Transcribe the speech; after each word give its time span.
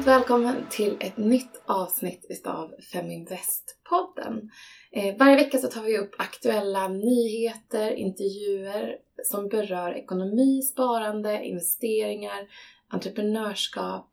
Varmt 0.00 0.08
välkommen 0.08 0.66
till 0.70 0.96
ett 1.00 1.16
nytt 1.16 1.62
avsnitt 1.66 2.26
utav 2.28 2.74
Feminvest-podden. 2.92 4.50
Eh, 4.92 5.16
varje 5.18 5.36
vecka 5.36 5.58
så 5.58 5.68
tar 5.68 5.82
vi 5.82 5.98
upp 5.98 6.14
aktuella 6.18 6.88
nyheter, 6.88 7.90
intervjuer 7.90 8.96
som 9.24 9.48
berör 9.48 9.92
ekonomi, 9.92 10.62
sparande, 10.62 11.44
investeringar, 11.44 12.48
entreprenörskap, 12.88 14.10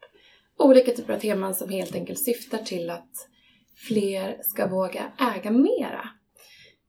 olika 0.58 0.92
typer 0.92 1.14
av 1.14 1.20
teman 1.20 1.56
som 1.56 1.70
helt 1.70 1.96
enkelt 1.96 2.20
syftar 2.20 2.58
till 2.58 2.90
att 2.90 3.12
fler 3.88 4.38
ska 4.42 4.68
våga 4.68 5.12
äga 5.36 5.52
mera. 5.52 6.10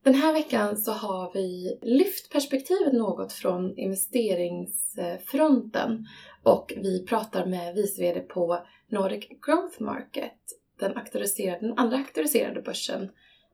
Den 0.05 0.15
här 0.15 0.33
veckan 0.33 0.77
så 0.77 0.93
har 0.93 1.33
vi 1.35 1.79
lyft 1.83 2.33
perspektivet 2.33 2.93
något 2.93 3.33
från 3.33 3.79
investeringsfronten 3.79 6.07
och 6.43 6.73
vi 6.77 7.07
pratar 7.07 7.47
med 7.47 7.75
vice 7.75 8.03
VD 8.03 8.21
på 8.21 8.59
Nordic 8.91 9.29
Growth 9.47 9.83
Market, 9.83 10.39
den, 10.81 10.97
auktoriserade, 10.97 11.61
den 11.61 11.79
andra 11.79 11.97
auktoriserade 11.97 12.63
börsen 12.63 13.11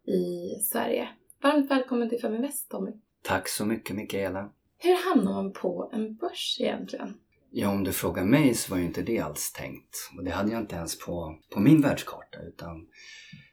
i 0.07 0.61
Sverige. 0.63 1.09
Varmt 1.43 1.71
välkommen 1.71 2.09
till 2.09 2.21
Feminvest 2.21 2.71
Tommy. 2.71 2.91
Tack 3.23 3.49
så 3.49 3.67
mycket 3.67 3.97
Mikaela. 3.97 4.53
Hur 4.79 5.11
hamnar 5.11 5.33
man 5.33 5.53
på 5.53 5.91
en 5.93 6.15
börs 6.15 6.57
egentligen? 6.61 7.15
Ja, 7.51 7.69
om 7.69 7.85
du 7.85 7.93
frågar 7.93 8.25
mig 8.25 8.55
så 8.55 8.71
var 8.71 8.79
ju 8.79 8.85
inte 8.85 9.03
det 9.03 9.19
alls 9.19 9.53
tänkt. 9.53 10.11
Och 10.17 10.25
det 10.25 10.31
hade 10.31 10.53
jag 10.53 10.61
inte 10.61 10.77
ens 10.77 10.99
på, 10.99 11.39
på 11.51 11.61
min 11.61 11.81
världskarta. 11.81 12.39
Utan 12.43 12.87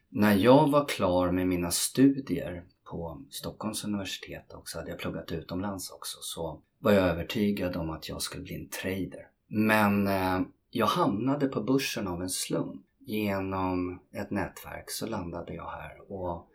när 0.10 0.36
jag 0.36 0.72
var 0.72 0.88
klar 0.88 1.32
med 1.32 1.48
mina 1.48 1.72
studier 1.72 2.64
på 2.84 3.26
Stockholms 3.30 3.84
universitet 3.86 4.54
och 4.54 4.70
så 4.70 4.78
hade 4.80 4.90
jag 4.90 5.00
pluggat 5.00 5.32
utomlands 5.32 5.92
också 5.92 6.18
så 6.22 6.62
var 6.80 6.92
jag 6.92 7.08
övertygad 7.10 7.76
om 7.76 7.90
att 7.90 8.10
jag 8.10 8.22
skulle 8.22 8.44
bli 8.44 8.56
en 8.56 8.70
trader. 8.70 9.28
Men 9.48 10.08
eh, 10.08 10.42
jag 10.72 10.86
hamnade 10.86 11.48
på 11.48 11.62
börsen 11.62 12.08
av 12.08 12.22
en 12.22 12.30
slump. 12.30 12.86
Genom 13.06 14.00
ett 14.12 14.32
nätverk 14.32 14.92
så 14.92 15.08
landade 15.08 15.54
jag 15.54 15.70
här 15.70 16.12
och 16.12 16.50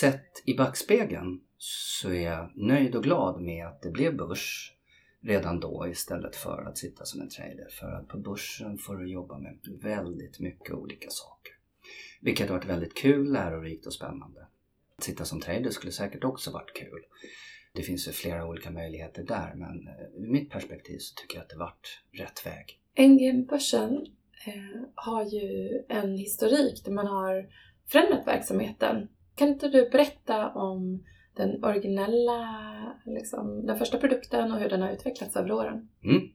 sett 0.00 0.42
i 0.44 0.56
backspegeln 0.56 1.40
så 1.58 2.08
är 2.08 2.30
jag 2.30 2.50
nöjd 2.54 2.94
och 2.94 3.02
glad 3.02 3.40
med 3.40 3.66
att 3.66 3.82
det 3.82 3.90
blev 3.90 4.16
börs 4.16 4.72
redan 5.20 5.60
då 5.60 5.88
istället 5.88 6.36
för 6.36 6.64
att 6.68 6.78
sitta 6.78 7.04
som 7.04 7.20
en 7.20 7.28
trader. 7.28 7.68
För 7.70 7.92
att 7.92 8.08
på 8.08 8.18
börsen 8.18 8.78
får 8.78 8.96
du 8.96 9.08
jobba 9.08 9.38
med 9.38 9.58
väldigt 9.82 10.40
mycket 10.40 10.74
olika 10.74 11.10
saker. 11.10 11.52
Vilket 12.20 12.48
har 12.48 12.56
varit 12.56 12.68
väldigt 12.68 12.94
kul, 12.94 13.32
lärorikt 13.32 13.86
och 13.86 13.92
spännande. 13.92 14.46
Att 14.96 15.04
sitta 15.04 15.24
som 15.24 15.40
trader 15.40 15.70
skulle 15.70 15.92
säkert 15.92 16.24
också 16.24 16.50
varit 16.50 16.76
kul. 16.76 17.02
Det 17.72 17.82
finns 17.82 18.08
ju 18.08 18.12
flera 18.12 18.46
olika 18.46 18.70
möjligheter 18.70 19.22
där 19.22 19.54
men 19.56 19.88
eh, 19.88 20.22
ur 20.22 20.32
mitt 20.32 20.50
perspektiv 20.50 20.98
så 20.98 21.14
tycker 21.14 21.36
jag 21.36 21.42
att 21.42 21.50
det 21.50 21.58
varit 21.58 22.02
rätt 22.12 22.46
väg. 22.46 22.81
NGM-börsen 22.98 24.06
eh, 24.46 24.82
har 24.94 25.24
ju 25.24 25.68
en 25.88 26.16
historik 26.16 26.84
där 26.84 26.92
man 26.92 27.06
har 27.06 27.46
förändrat 27.86 28.26
verksamheten. 28.26 29.08
Kan 29.34 29.48
inte 29.48 29.68
du 29.68 29.90
berätta 29.90 30.50
om 30.50 31.04
den 31.36 31.64
originella, 31.64 32.62
liksom, 33.04 33.66
den 33.66 33.78
första 33.78 33.98
produkten 33.98 34.52
och 34.52 34.58
hur 34.58 34.68
den 34.68 34.82
har 34.82 34.90
utvecklats 34.90 35.36
över 35.36 35.52
åren? 35.52 35.88
Mm. 36.04 36.28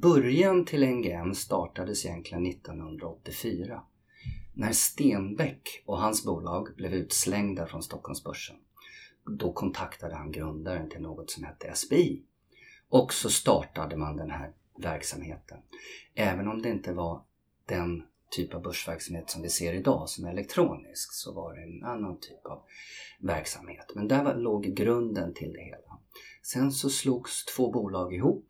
Början 0.00 0.64
till 0.64 0.88
NGM 0.88 1.34
startades 1.34 2.06
egentligen 2.06 2.46
1984 2.46 3.82
när 4.54 4.72
Stenbeck 4.72 5.82
och 5.86 5.98
hans 5.98 6.24
bolag 6.24 6.68
blev 6.76 6.94
utslängda 6.94 7.66
från 7.66 7.82
Stockholmsbörsen. 7.82 8.56
Då 9.38 9.52
kontaktade 9.52 10.14
han 10.14 10.32
grundaren 10.32 10.88
till 10.88 11.00
något 11.00 11.30
som 11.30 11.44
hette 11.44 11.72
SBI 11.74 12.22
och 12.88 13.12
så 13.12 13.30
startade 13.30 13.96
man 13.96 14.16
den 14.16 14.30
här 14.30 14.52
verksamheten. 14.78 15.58
Även 16.14 16.48
om 16.48 16.62
det 16.62 16.68
inte 16.68 16.92
var 16.92 17.22
den 17.66 18.02
typ 18.30 18.54
av 18.54 18.62
börsverksamhet 18.62 19.30
som 19.30 19.42
vi 19.42 19.48
ser 19.48 19.72
idag 19.72 20.08
som 20.08 20.24
är 20.24 20.30
elektronisk 20.30 21.12
så 21.12 21.32
var 21.32 21.54
det 21.54 21.62
en 21.62 21.84
annan 21.84 22.20
typ 22.20 22.46
av 22.46 22.62
verksamhet. 23.20 23.92
Men 23.94 24.08
där 24.08 24.24
var, 24.24 24.34
låg 24.34 24.64
grunden 24.64 25.34
till 25.34 25.52
det 25.52 25.62
hela. 25.62 26.00
Sen 26.42 26.72
så 26.72 26.90
slogs 26.90 27.44
två 27.44 27.72
bolag 27.72 28.14
ihop, 28.14 28.48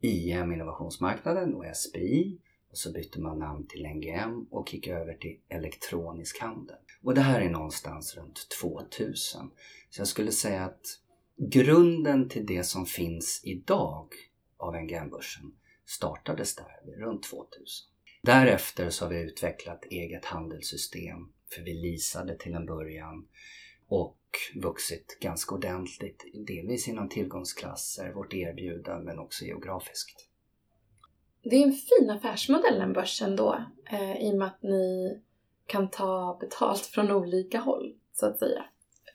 IM 0.00 0.52
Innovationsmarknaden 0.52 1.54
och 1.54 1.76
SBI 1.76 2.38
och 2.70 2.78
så 2.78 2.92
bytte 2.92 3.20
man 3.20 3.38
namn 3.38 3.66
till 3.66 3.86
NGM 3.86 4.46
och 4.50 4.74
gick 4.74 4.88
över 4.88 5.14
till 5.14 5.38
elektronisk 5.48 6.40
handel. 6.40 6.76
Och 7.02 7.14
det 7.14 7.20
här 7.20 7.40
är 7.40 7.50
någonstans 7.50 8.16
runt 8.16 8.48
2000. 8.62 9.50
Så 9.90 10.00
jag 10.00 10.08
skulle 10.08 10.32
säga 10.32 10.64
att 10.64 10.98
grunden 11.36 12.28
till 12.28 12.46
det 12.46 12.64
som 12.64 12.86
finns 12.86 13.40
idag 13.44 14.08
av 14.62 14.74
NGM-börsen 14.74 15.52
startades 15.86 16.56
där 16.56 17.02
runt 17.04 17.22
2000. 17.22 17.88
Därefter 18.22 18.90
så 18.90 19.04
har 19.04 19.10
vi 19.10 19.20
utvecklat 19.20 19.84
eget 19.84 20.24
handelssystem 20.24 21.32
för 21.54 21.62
vi 21.62 21.74
leasade 21.74 22.36
till 22.36 22.54
en 22.54 22.66
början 22.66 23.28
och 23.88 24.18
vuxit 24.54 25.18
ganska 25.20 25.54
ordentligt, 25.54 26.24
delvis 26.46 26.88
inom 26.88 27.08
tillgångsklasser, 27.08 28.12
vårt 28.12 28.34
erbjudande 28.34 29.04
men 29.04 29.18
också 29.18 29.44
geografiskt. 29.44 30.28
Det 31.42 31.56
är 31.56 31.66
en 31.66 31.72
fin 31.72 32.10
affärsmodell 32.10 32.80
en 32.80 32.92
börs 32.92 33.22
ändå, 33.22 33.64
eh, 33.90 34.16
i 34.16 34.32
och 34.32 34.38
med 34.38 34.48
att 34.48 34.62
ni 34.62 35.20
kan 35.66 35.90
ta 35.90 36.38
betalt 36.40 36.86
från 36.86 37.10
olika 37.10 37.58
håll, 37.58 37.94
så 38.12 38.26
att 38.26 38.38
säga, 38.38 38.64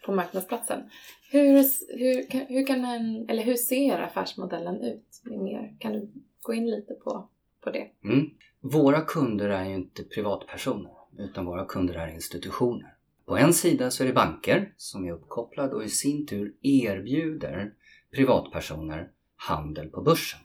på 0.05 0.11
marknadsplatsen. 0.11 0.89
Hur, 1.31 1.63
hur, 1.97 2.47
hur, 2.47 2.67
kan 2.67 2.85
en, 2.85 3.29
eller 3.29 3.43
hur 3.43 3.55
ser 3.55 3.99
affärsmodellen 3.99 4.81
ut? 4.81 5.06
Mer? 5.25 5.75
Kan 5.79 5.93
du 5.93 6.11
gå 6.41 6.53
in 6.53 6.69
lite 6.69 6.93
på, 6.93 7.29
på 7.61 7.71
det? 7.71 7.91
Mm. 8.03 8.29
Våra 8.59 9.01
kunder 9.01 9.49
är 9.49 9.65
ju 9.65 9.75
inte 9.75 10.03
privatpersoner, 10.03 10.91
utan 11.17 11.45
våra 11.45 11.65
kunder 11.65 11.93
är 11.93 12.07
institutioner. 12.07 12.93
På 13.25 13.37
en 13.37 13.53
sida 13.53 13.91
så 13.91 14.03
är 14.03 14.07
det 14.07 14.13
banker 14.13 14.73
som 14.77 15.05
är 15.05 15.11
uppkopplade 15.11 15.75
och 15.75 15.83
i 15.83 15.89
sin 15.89 16.25
tur 16.25 16.55
erbjuder 16.61 17.73
privatpersoner 18.11 19.11
handel 19.35 19.89
på 19.89 20.01
börsen. 20.01 20.39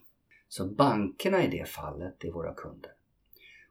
Så 0.49 0.67
bankerna 0.67 1.45
i 1.45 1.49
det 1.49 1.69
fallet 1.69 2.25
är 2.25 2.31
våra 2.31 2.55
kunder. 2.55 2.91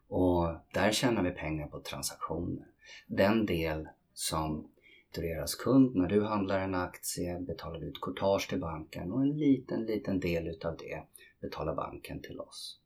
Och 0.08 0.48
där 0.74 0.92
tjänar 0.92 1.24
vi 1.24 1.32
pengar 1.32 1.68
på 1.68 1.80
transaktioner. 1.80 2.68
Den 3.08 3.46
del 3.46 3.88
som 4.14 4.68
faktureras 5.12 5.56
kund, 5.56 5.96
när 5.96 6.08
du 6.08 6.24
handlar 6.24 6.60
en 6.60 6.76
aktie 6.76 7.40
betalar 7.40 7.80
du 7.80 7.86
ut 7.86 8.02
courtage 8.02 8.50
till 8.50 8.60
banken 8.60 9.12
och 9.12 9.22
en 9.22 9.38
liten, 9.38 9.86
liten 9.86 10.20
del 10.20 10.48
utav 10.48 10.78
det 10.78 11.04
betalar 11.42 11.76
banken 11.76 12.22
till 12.22 12.40
oss. 12.40 12.80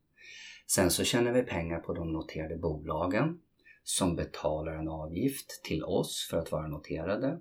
Sen 0.66 0.90
så 0.90 1.04
tjänar 1.04 1.32
vi 1.32 1.42
pengar 1.42 1.78
på 1.78 1.94
de 1.94 2.12
noterade 2.12 2.56
bolagen 2.56 3.40
som 3.84 4.16
betalar 4.16 4.72
en 4.72 4.88
avgift 4.88 5.64
till 5.64 5.84
oss 5.84 6.28
för 6.30 6.36
att 6.36 6.52
vara 6.52 6.66
noterade 6.66 7.40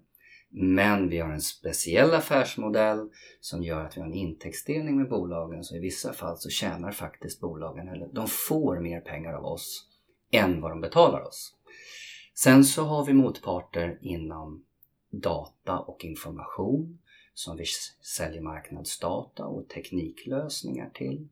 men 0.50 1.10
vi 1.10 1.20
har 1.20 1.30
en 1.30 1.42
speciell 1.42 2.14
affärsmodell 2.14 3.10
som 3.40 3.64
gör 3.64 3.86
att 3.86 3.98
vi 3.98 4.02
har 4.02 4.08
en 4.08 4.14
intäktsdelning 4.14 4.98
med 4.98 5.10
bolagen 5.10 5.64
så 5.64 5.76
i 5.76 5.80
vissa 5.80 6.14
fall 6.14 6.38
så 6.38 6.50
tjänar 6.50 6.92
faktiskt 6.92 7.42
bolagen, 7.42 7.88
eller 7.88 8.08
de 8.14 8.28
får 8.28 8.80
mer 8.80 9.02
pengar 9.02 9.34
av 9.34 9.46
oss 9.46 9.88
än 10.32 10.62
vad 10.62 10.72
de 10.72 10.82
betalar 10.82 11.22
oss. 11.22 11.56
Sen 12.38 12.64
så 12.64 12.84
har 12.84 13.06
vi 13.06 13.14
motparter 13.14 14.00
inom 14.02 14.66
data 15.20 15.80
och 15.80 16.06
information 16.06 17.00
som 17.34 17.58
vi 17.58 17.66
säljer 18.02 18.42
marknadsdata 18.42 19.46
och 19.46 19.68
tekniklösningar 19.68 20.90
till. 20.94 21.28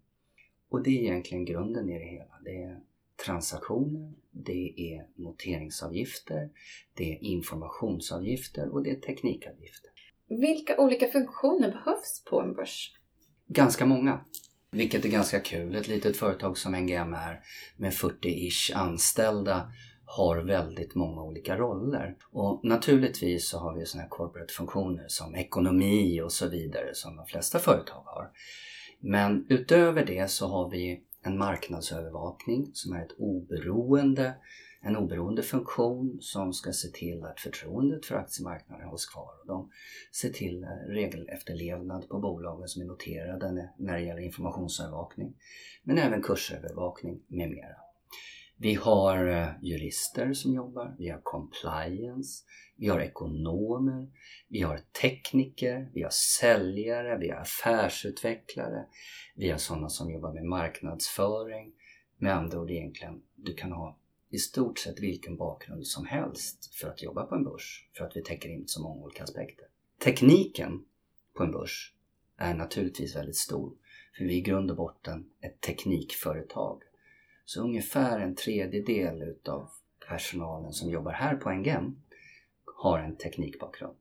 Och 0.70 0.84
det 0.84 0.90
är 0.90 1.02
egentligen 1.02 1.46
grunden 1.46 1.90
i 1.90 2.00
det 2.00 2.06
hela. 2.06 2.40
Det 2.46 2.64
är 2.64 2.80
transaktioner, 3.26 4.14
det 4.32 4.74
är 4.78 5.08
noteringsavgifter, 5.16 6.50
det 6.94 7.14
är 7.14 7.24
informationsavgifter 7.24 8.70
och 8.70 8.84
det 8.84 8.90
är 8.90 9.00
teknikavgifter. 9.00 9.92
Vilka 10.28 10.78
olika 10.78 11.08
funktioner 11.08 11.72
behövs 11.72 12.24
på 12.30 12.42
en 12.42 12.54
börs? 12.54 12.98
Ganska 13.48 13.86
många. 13.86 14.26
Vilket 14.72 15.06
är 15.06 15.10
ganska 15.10 15.40
kul. 15.40 15.76
Ett 15.76 15.88
litet 15.88 16.18
företag 16.18 16.58
som 16.58 16.76
NGM 16.76 17.14
är 17.14 17.44
med 17.78 17.92
40-ish 17.92 18.76
anställda 18.76 19.72
har 20.18 20.38
väldigt 20.38 20.96
många 20.96 21.24
olika 21.24 21.58
roller. 21.58 22.16
Och 22.32 22.60
naturligtvis 22.64 23.50
så 23.50 23.58
har 23.58 23.74
vi 23.74 23.86
sådana 23.86 24.04
här 24.04 24.10
corporate-funktioner 24.10 25.06
som 25.08 25.36
ekonomi 25.36 26.22
och 26.22 26.32
så 26.32 26.48
vidare 26.50 26.90
som 26.94 27.16
de 27.16 27.26
flesta 27.26 27.60
företag 27.60 28.04
har. 28.06 28.32
Men 29.00 29.46
utöver 29.50 30.06
det 30.06 30.32
så 30.32 30.48
har 30.48 30.70
vi 30.70 31.04
en 31.22 31.38
marknadsövervakning 31.38 32.70
som 32.74 32.94
är 32.94 33.06
ett 33.06 33.16
oberoende, 33.18 34.34
en 34.82 34.98
oberoende 34.98 35.44
funktion 35.44 36.18
som 36.22 36.54
ska 36.54 36.74
se 36.74 36.88
till 36.88 37.24
att 37.24 37.40
förtroendet 37.40 38.06
för 38.06 38.16
aktiemarknaden 38.16 38.88
hålls 38.88 39.06
kvar. 39.06 39.32
Och 39.42 39.48
de 39.48 39.70
ser 40.12 40.30
till 40.30 40.64
eh, 40.64 40.70
regelefterlevnad 40.70 42.10
på 42.10 42.20
bolagen 42.20 42.68
som 42.68 42.82
är 42.82 42.86
noterade 42.86 43.70
när 43.78 43.94
det 43.94 44.04
gäller 44.04 44.22
informationsövervakning. 44.22 45.34
Men 45.84 45.98
även 45.98 46.22
kursövervakning 46.22 47.20
med 47.28 47.50
mera. 47.50 47.83
Vi 48.64 48.76
har 48.76 49.28
eh, 49.28 49.50
jurister 49.62 50.34
som 50.34 50.54
jobbar, 50.54 50.96
vi 50.98 51.10
har 51.10 51.22
compliance, 51.24 52.46
vi 52.76 52.88
har 52.88 53.00
ekonomer, 53.00 54.08
vi 54.48 54.62
har 54.62 54.80
tekniker, 55.02 55.90
vi 55.94 56.04
har 56.04 56.10
säljare, 56.10 57.18
vi 57.18 57.30
har 57.30 57.38
affärsutvecklare, 57.38 58.86
vi 59.36 59.50
har 59.50 59.58
sådana 59.58 59.90
som 59.90 60.12
jobbar 60.12 60.34
med 60.34 60.46
marknadsföring 60.46 61.74
Med 62.18 62.34
andra 62.34 62.60
ord 62.60 62.72
egentligen, 62.72 63.22
du 63.36 63.54
kan 63.54 63.72
ha 63.72 64.00
i 64.30 64.38
stort 64.38 64.80
sett 64.80 65.00
vilken 65.00 65.38
bakgrund 65.38 65.88
som 65.88 66.06
helst 66.06 66.76
för 66.76 66.88
att 66.88 67.04
jobba 67.04 67.26
på 67.26 67.36
en 67.36 67.44
börs, 67.44 67.90
för 67.98 68.06
att 68.06 68.16
vi 68.16 68.24
täcker 68.24 68.50
in 68.50 68.64
så 68.68 68.82
många 68.82 69.04
olika 69.04 69.24
aspekter. 69.24 69.68
Tekniken 70.04 70.86
på 71.34 71.44
en 71.44 71.52
börs 71.52 71.94
är 72.38 72.54
naturligtvis 72.54 73.16
väldigt 73.16 73.38
stor, 73.38 73.74
för 74.18 74.26
vi 74.26 74.34
är 74.34 74.38
i 74.38 74.42
grund 74.42 74.72
och 74.72 74.78
botten 74.78 75.30
ett 75.42 75.62
teknikföretag. 75.62 76.82
Så 77.46 77.62
ungefär 77.62 78.20
en 78.20 78.36
tredjedel 78.36 79.22
utav 79.22 79.70
personalen 80.08 80.74
som 80.74 80.90
jobbar 80.90 81.12
här 81.12 81.36
på 81.36 81.52
NGM 81.52 81.96
har 82.82 83.00
en 83.00 83.16
teknikbakgrund. 83.16 83.98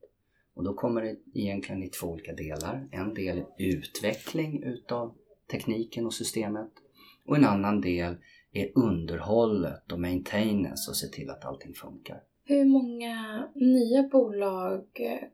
Och 0.55 0.65
då 0.65 0.75
kommer 0.75 1.03
det 1.03 1.17
egentligen 1.35 1.83
i 1.83 1.89
två 1.89 2.07
olika 2.07 2.33
delar. 2.33 2.89
En 2.91 3.15
del 3.15 3.39
är 3.39 3.47
utveckling 3.59 4.63
utav 4.63 5.15
tekniken 5.51 6.07
och 6.07 6.15
systemet 6.15 6.71
och 7.27 7.37
en 7.37 7.45
annan 7.45 7.81
del 7.81 8.17
är 8.53 8.71
underhållet 8.75 9.93
och 9.93 10.01
maintenance 10.01 10.91
och 10.91 10.97
se 10.97 11.07
till 11.07 11.31
att 11.31 11.45
allting 11.45 11.75
funkar. 11.75 12.23
Hur 12.45 12.65
många 12.65 13.49
nya 13.55 14.03
bolag 14.03 14.87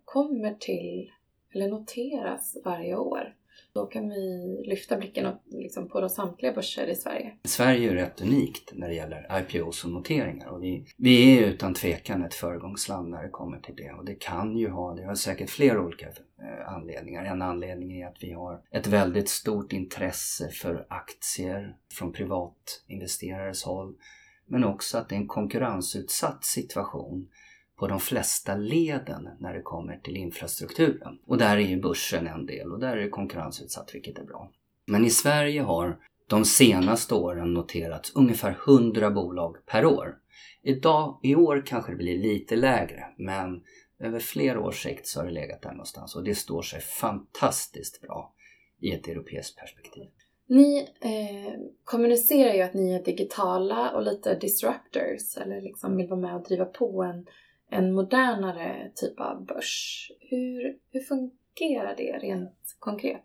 kommer 0.04 0.54
till 0.54 1.11
eller 1.54 1.69
noteras 1.69 2.56
varje 2.64 2.96
år? 2.96 3.34
Då 3.78 3.86
kan 3.86 4.08
vi 4.08 4.62
lyfta 4.66 4.96
blicken 4.96 5.34
liksom 5.44 5.88
på 5.88 6.00
de 6.00 6.08
samtliga 6.08 6.52
börser 6.52 6.86
i 6.86 6.94
Sverige. 6.94 7.32
Sverige 7.44 7.90
är 7.90 7.94
rätt 7.94 8.20
unikt 8.20 8.72
när 8.75 8.88
det 8.88 8.94
gäller 8.94 9.40
IPOs 9.40 9.84
och 9.84 9.90
noteringar 9.90 10.48
och 10.48 10.62
vi, 10.62 10.86
vi 10.96 11.38
är 11.38 11.46
utan 11.46 11.75
tvekan 11.75 12.25
ett 12.25 12.34
föregångsland 12.34 13.10
när 13.10 13.22
det 13.22 13.28
kommer 13.28 13.60
till 13.60 13.76
det 13.76 13.92
och 13.92 14.04
det 14.04 14.14
kan 14.14 14.56
ju 14.56 14.69
ha, 14.69 14.94
det 14.94 15.04
har 15.04 15.14
säkert 15.14 15.50
flera 15.50 15.80
olika 15.80 16.06
eh, 16.06 16.72
anledningar. 16.72 17.25
En 17.25 17.42
anledning 17.42 18.00
är 18.00 18.06
att 18.06 18.16
vi 18.20 18.32
har 18.32 18.60
ett 18.70 18.86
väldigt 18.86 19.28
stort 19.28 19.72
intresse 19.72 20.48
för 20.48 20.86
aktier 20.88 21.76
från 21.92 22.12
privatinvesterares 22.12 23.64
håll 23.64 23.94
men 24.46 24.64
också 24.64 24.98
att 24.98 25.08
det 25.08 25.14
är 25.14 25.20
en 25.20 25.28
konkurrensutsatt 25.28 26.44
situation 26.44 27.28
på 27.78 27.86
de 27.86 28.00
flesta 28.00 28.56
leden 28.56 29.28
när 29.40 29.54
det 29.54 29.62
kommer 29.62 29.96
till 29.96 30.16
infrastrukturen. 30.16 31.19
Och 31.26 31.38
där 31.38 31.56
är 31.56 31.60
ju 31.60 31.80
börsen 31.80 32.26
en 32.26 32.46
del 32.46 32.72
och 32.72 32.80
där 32.80 32.96
är 32.96 33.00
det 33.00 33.08
konkurrensutsatt 33.08 33.94
vilket 33.94 34.19
är 34.19 34.25
bra. 34.25 34.52
Men 34.86 35.04
i 35.04 35.10
Sverige 35.10 35.62
har 35.62 35.98
de 36.28 36.44
senaste 36.44 37.14
åren 37.14 37.54
noterats 37.54 38.12
ungefär 38.16 38.58
100 38.66 39.10
bolag 39.10 39.56
per 39.66 39.84
år. 39.84 40.14
Idag, 40.62 41.20
I 41.22 41.34
år 41.34 41.62
kanske 41.66 41.92
det 41.92 41.96
blir 41.96 42.19
lite 42.19 42.56
lägre 42.56 43.04
men 43.19 43.62
över 44.00 44.19
flera 44.19 44.60
års 44.60 44.82
sikt 44.82 45.06
så 45.06 45.20
har 45.20 45.26
det 45.26 45.32
legat 45.32 45.62
där 45.62 45.70
någonstans 45.70 46.16
och 46.16 46.25
det 46.25 46.34
står 46.34 46.62
sig 46.62 46.80
fantastiskt 46.80 48.00
bra 48.00 48.34
i 48.80 48.92
ett 48.92 49.08
europeiskt 49.08 49.58
perspektiv. 49.58 50.08
Ni 50.48 50.88
eh, 51.00 51.60
kommunicerar 51.84 52.54
ju 52.54 52.62
att 52.62 52.75
ni 52.75 52.92
är 52.92 53.04
digitala 53.04 53.90
och 53.90 54.02
lite 54.02 54.34
disruptors 54.34 55.36
eller 55.36 55.60
liksom 55.60 55.96
vill 55.96 56.08
vara 56.08 56.20
med 56.20 56.34
och 56.34 56.42
driva 56.42 56.64
på 56.64 57.02
en 57.02 57.26
en 57.70 57.92
modernare 57.92 58.90
typ 58.94 59.20
av 59.20 59.46
börs. 59.46 60.10
Hur, 60.20 60.76
hur 60.92 61.00
fungerar 61.00 61.94
det 61.96 62.18
rent 62.18 62.76
konkret? 62.78 63.24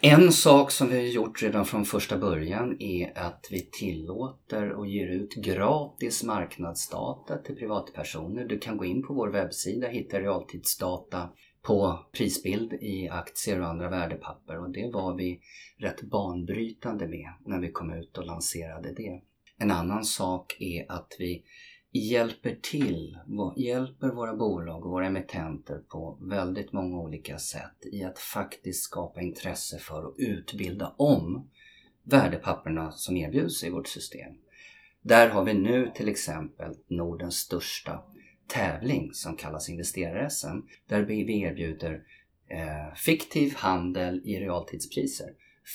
En 0.00 0.32
sak 0.32 0.70
som 0.70 0.88
vi 0.88 0.96
har 0.96 1.02
gjort 1.02 1.42
redan 1.42 1.64
från 1.64 1.84
första 1.84 2.18
början 2.18 2.76
är 2.80 3.18
att 3.18 3.48
vi 3.50 3.60
tillåter 3.60 4.70
och 4.70 4.86
ger 4.86 5.06
ut 5.06 5.34
gratis 5.34 6.22
marknadsdata 6.22 7.38
till 7.38 7.56
privatpersoner. 7.56 8.44
Du 8.44 8.58
kan 8.58 8.76
gå 8.76 8.84
in 8.84 9.02
på 9.02 9.14
vår 9.14 9.28
webbsida 9.28 9.86
och 9.86 9.92
hitta 9.92 10.20
realtidsdata 10.20 11.30
på 11.62 12.06
prisbild 12.12 12.72
i 12.72 13.08
aktier 13.08 13.60
och 13.60 13.66
andra 13.66 13.90
värdepapper 13.90 14.58
och 14.58 14.70
det 14.70 14.90
var 14.92 15.16
vi 15.16 15.40
rätt 15.78 16.02
banbrytande 16.02 17.06
med 17.08 17.28
när 17.46 17.60
vi 17.60 17.70
kom 17.72 17.92
ut 17.92 18.18
och 18.18 18.26
lanserade 18.26 18.92
det. 18.92 19.20
En 19.58 19.70
annan 19.70 20.04
sak 20.04 20.56
är 20.60 20.92
att 20.92 21.16
vi 21.18 21.44
hjälper 21.98 22.58
till, 22.62 23.18
hjälper 23.56 24.08
våra 24.08 24.34
bolag 24.34 24.84
och 24.84 24.90
våra 24.90 25.06
emittenter 25.06 25.78
på 25.78 26.18
väldigt 26.20 26.72
många 26.72 27.00
olika 27.00 27.38
sätt 27.38 27.86
i 27.92 28.04
att 28.04 28.18
faktiskt 28.18 28.82
skapa 28.82 29.20
intresse 29.20 29.78
för 29.78 30.04
och 30.04 30.14
utbilda 30.18 30.94
om 30.96 31.50
värdepapperna 32.02 32.92
som 32.92 33.16
erbjuds 33.16 33.64
i 33.64 33.70
vårt 33.70 33.88
system. 33.88 34.32
Där 35.02 35.28
har 35.28 35.44
vi 35.44 35.54
nu 35.54 35.90
till 35.94 36.08
exempel 36.08 36.74
Nordens 36.86 37.36
största 37.36 38.02
tävling 38.46 39.10
som 39.12 39.36
kallas 39.36 39.68
Investerar-SM 39.68 40.60
där 40.86 41.02
vi 41.02 41.40
erbjuder 41.40 42.02
eh, 42.48 42.94
fiktiv 42.94 43.54
handel 43.56 44.20
i 44.24 44.40
realtidspriser 44.40 45.28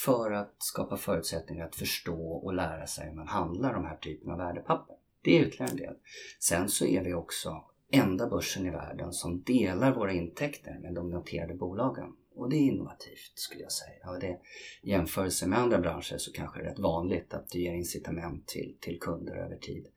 för 0.04 0.32
att 0.32 0.56
skapa 0.58 0.98
förutsättningar 0.98 1.66
att 1.66 1.76
förstå 1.76 2.32
och 2.32 2.54
lära 2.54 2.88
sig 2.88 3.08
hur 3.10 3.16
man 3.16 3.28
handlar 3.28 3.74
de 3.74 3.86
här 3.86 3.98
typerna 3.98 4.34
av 4.34 4.40
värdepapper. 4.40 4.99
Det 5.22 5.38
är 5.38 5.46
ytterligare 5.46 5.72
en 5.72 5.78
del. 5.78 5.96
Sen 6.40 6.70
så 6.70 6.86
är 6.86 7.04
vi 7.04 7.14
också 7.14 7.64
enda 7.92 8.30
börsen 8.30 8.66
i 8.66 8.70
världen 8.70 9.14
som 9.14 9.42
delar 9.44 9.96
våra 9.96 10.14
intäkter 10.14 10.80
med 10.80 10.94
de 10.94 11.10
noterade 11.10 11.54
bolagen. 11.54 12.16
Och 12.36 12.50
det 12.50 12.56
är 12.56 12.62
innovativt 12.62 13.32
skulle 13.36 13.62
jag 13.62 13.72
säga. 13.72 14.10
Och 14.10 14.20
det, 14.20 14.40
I 14.82 14.90
jämförelse 14.90 15.48
med 15.48 15.60
andra 15.60 15.80
branscher 15.80 16.18
så 16.18 16.32
kanske 16.32 16.60
det 16.60 16.66
är 16.66 16.70
rätt 16.70 16.80
vanligt 16.80 17.34
att 17.34 17.50
det 17.50 17.60
ger 17.60 17.74
incitament 17.74 18.48
till, 18.48 18.78
till 18.80 19.00
kunder 19.00 19.36
över 19.36 19.56
tid. 19.56 19.88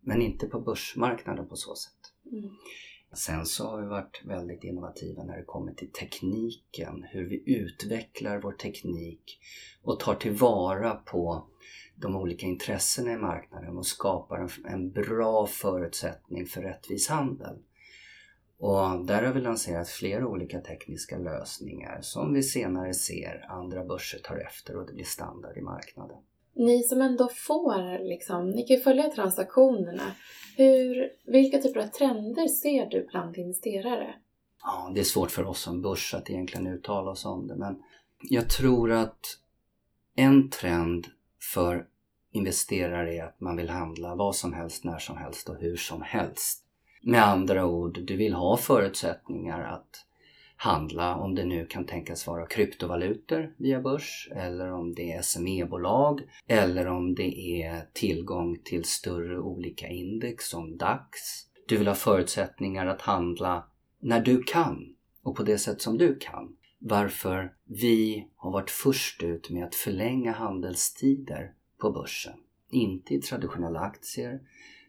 Men 0.00 0.22
inte 0.22 0.46
på 0.46 0.60
börsmarknaden 0.60 1.48
på 1.48 1.56
så 1.56 1.74
sätt. 1.74 2.32
Mm. 2.32 2.50
Sen 3.14 3.46
så 3.46 3.66
har 3.66 3.82
vi 3.82 3.88
varit 3.88 4.22
väldigt 4.24 4.64
innovativa 4.64 5.24
när 5.24 5.36
det 5.36 5.44
kommer 5.44 5.72
till 5.74 5.92
tekniken, 5.92 7.04
hur 7.10 7.28
vi 7.28 7.42
utvecklar 7.46 8.40
vår 8.40 8.52
teknik 8.52 9.38
och 9.82 10.00
tar 10.00 10.14
tillvara 10.14 10.94
på 10.94 11.46
de 12.02 12.16
olika 12.16 12.46
intressena 12.46 13.12
i 13.12 13.16
marknaden 13.16 13.78
och 13.78 13.86
skapar 13.86 14.38
en, 14.38 14.48
en 14.72 14.90
bra 14.90 15.46
förutsättning 15.46 16.46
för 16.46 16.62
rättvis 16.62 17.08
handel. 17.08 17.56
Och 18.58 19.06
där 19.06 19.22
har 19.22 19.32
vi 19.32 19.40
lanserat 19.40 19.88
flera 19.88 20.26
olika 20.26 20.60
tekniska 20.60 21.18
lösningar 21.18 21.98
som 22.02 22.34
vi 22.34 22.42
senare 22.42 22.94
ser 22.94 23.46
andra 23.48 23.84
börser 23.84 24.18
tar 24.18 24.36
efter 24.36 24.76
och 24.76 24.86
det 24.86 24.92
blir 24.92 25.04
standard 25.04 25.56
i 25.56 25.60
marknaden. 25.60 26.16
Ni 26.54 26.82
som 26.82 27.00
ändå 27.00 27.28
får, 27.28 28.08
liksom, 28.08 28.50
ni 28.50 28.62
kan 28.62 28.76
ju 28.76 28.82
följa 28.82 29.10
transaktionerna. 29.10 30.12
Hur, 30.56 31.10
vilka 31.26 31.58
typer 31.58 31.80
av 31.80 31.86
trender 31.86 32.48
ser 32.48 32.86
du 32.86 33.06
bland 33.10 33.36
investerare? 33.36 34.14
Ja, 34.62 34.92
det 34.94 35.00
är 35.00 35.04
svårt 35.04 35.30
för 35.30 35.44
oss 35.44 35.60
som 35.60 35.82
börs 35.82 36.14
att 36.14 36.30
egentligen 36.30 36.66
uttala 36.66 37.10
oss 37.10 37.24
om 37.24 37.46
det 37.46 37.56
men 37.56 37.82
jag 38.22 38.50
tror 38.50 38.92
att 38.92 39.38
en 40.14 40.50
trend 40.50 41.06
för 41.54 41.86
investerar 42.32 43.12
i 43.12 43.20
att 43.20 43.40
man 43.40 43.56
vill 43.56 43.70
handla 43.70 44.14
vad 44.14 44.36
som 44.36 44.52
helst, 44.52 44.84
när 44.84 44.98
som 44.98 45.16
helst 45.16 45.48
och 45.48 45.56
hur 45.56 45.76
som 45.76 46.02
helst. 46.02 46.64
Med 47.02 47.28
andra 47.28 47.66
ord, 47.66 47.98
du 48.02 48.16
vill 48.16 48.34
ha 48.34 48.56
förutsättningar 48.56 49.62
att 49.64 50.06
handla 50.56 51.16
om 51.16 51.34
det 51.34 51.44
nu 51.44 51.66
kan 51.66 51.86
tänkas 51.86 52.26
vara 52.26 52.46
kryptovalutor 52.46 53.54
via 53.56 53.80
börs 53.80 54.28
eller 54.34 54.72
om 54.72 54.94
det 54.94 55.12
är 55.12 55.22
SME-bolag 55.22 56.20
eller 56.46 56.86
om 56.86 57.14
det 57.14 57.62
är 57.62 57.88
tillgång 57.92 58.58
till 58.64 58.84
större 58.84 59.38
olika 59.38 59.88
index 59.88 60.48
som 60.48 60.76
DAX. 60.76 61.18
Du 61.68 61.76
vill 61.76 61.88
ha 61.88 61.94
förutsättningar 61.94 62.86
att 62.86 63.00
handla 63.00 63.64
när 64.00 64.20
du 64.20 64.42
kan 64.42 64.94
och 65.22 65.36
på 65.36 65.42
det 65.42 65.58
sätt 65.58 65.80
som 65.82 65.98
du 65.98 66.18
kan. 66.18 66.56
Varför 66.78 67.52
vi 67.64 68.28
har 68.36 68.50
varit 68.50 68.70
först 68.70 69.22
ut 69.22 69.50
med 69.50 69.64
att 69.64 69.74
förlänga 69.74 70.32
handelstider 70.32 71.52
på 71.82 71.90
börsen. 71.90 72.34
Inte 72.68 73.14
i 73.14 73.20
traditionella 73.20 73.80
aktier 73.80 74.40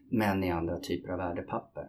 men 0.08 0.44
i 0.44 0.50
andra 0.50 0.78
typer 0.78 1.12
av 1.12 1.18
värdepapper. 1.18 1.88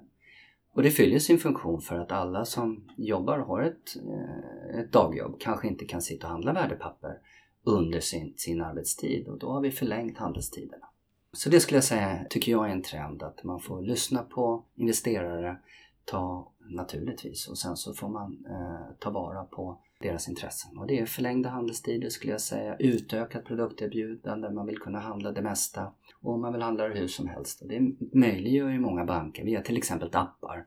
Och 0.74 0.84
det 0.84 0.92
fyller 0.92 1.20
sin 1.20 1.38
funktion 1.38 1.82
för 1.82 2.00
att 2.00 2.12
alla 2.12 2.46
som 2.46 2.92
jobbar 2.98 3.40
och 3.40 3.48
har 3.48 3.62
ett, 3.62 3.96
eh, 3.96 4.80
ett 4.80 4.92
dagjobb 4.92 5.40
kanske 5.40 5.68
inte 5.68 5.86
kan 5.86 6.02
sitta 6.02 6.28
och 6.28 6.32
handla 6.32 6.54
värdepapper 6.54 7.20
under 7.64 8.00
sin, 8.00 8.34
sin 8.38 8.62
arbetstid 8.62 9.28
och 9.28 9.40
då 9.40 9.52
har 9.52 9.62
vi 9.62 9.72
förlängt 9.72 10.18
handelstiderna. 10.18 10.86
Så 11.34 11.50
det 11.50 11.60
skulle 11.60 11.78
jag 11.78 11.84
säga, 11.84 12.26
tycker 12.30 12.52
jag 12.52 12.68
är 12.68 12.72
en 12.72 12.82
trend 12.82 13.24
att 13.24 13.44
man 13.44 13.60
får 13.60 13.82
lyssna 13.82 14.24
på 14.24 14.66
investerare, 14.76 15.58
ta 16.06 16.52
naturligtvis 16.70 17.48
och 17.48 17.58
sen 17.58 17.78
så 17.78 17.94
får 17.94 18.10
man 18.10 18.46
eh, 18.50 18.96
ta 19.00 19.10
vara 19.10 19.44
på 19.44 19.80
deras 20.00 20.30
intressen. 20.30 20.78
Och 20.78 20.88
det 20.88 21.00
är 21.00 21.06
förlängda 21.06 21.50
handelstider 21.50 22.10
skulle 22.10 22.32
jag 22.32 22.42
säga, 22.42 22.76
utökat 22.80 23.46
produkterbjudande, 23.46 24.50
man 24.50 24.66
vill 24.66 24.78
kunna 24.78 25.00
handla 25.00 25.32
det 25.32 25.42
mesta 25.42 25.92
och 26.22 26.40
man 26.40 26.54
vill 26.54 26.62
handla 26.62 26.88
det 26.88 27.00
hur 27.00 27.08
som 27.08 27.28
helst. 27.28 27.62
Och 27.62 27.68
det 27.68 27.80
möjliggör 28.14 28.70
ju 28.70 28.80
många 28.80 29.06
banker 29.06 29.46
via 29.46 29.62
till 29.62 29.78
exempel 29.78 30.10
appar. 30.14 30.66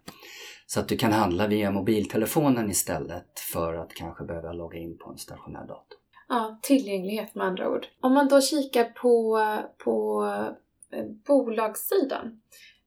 Så 0.66 0.80
att 0.80 0.88
du 0.88 0.96
kan 0.96 1.12
handla 1.12 1.46
via 1.46 1.70
mobiltelefonen 1.70 2.70
istället 2.70 3.40
för 3.52 3.74
att 3.74 3.94
kanske 3.94 4.24
behöva 4.24 4.52
logga 4.52 4.78
in 4.78 4.98
på 4.98 5.10
en 5.10 5.18
stationär 5.18 5.66
dator. 5.66 5.98
Ja, 6.28 6.58
tillgänglighet 6.62 7.34
med 7.34 7.46
andra 7.46 7.70
ord. 7.70 7.86
Om 8.00 8.14
man 8.14 8.28
då 8.28 8.40
kikar 8.40 8.84
på, 8.84 9.40
på 9.84 10.24
eh, 10.92 11.04
bolagssidan. 11.26 12.40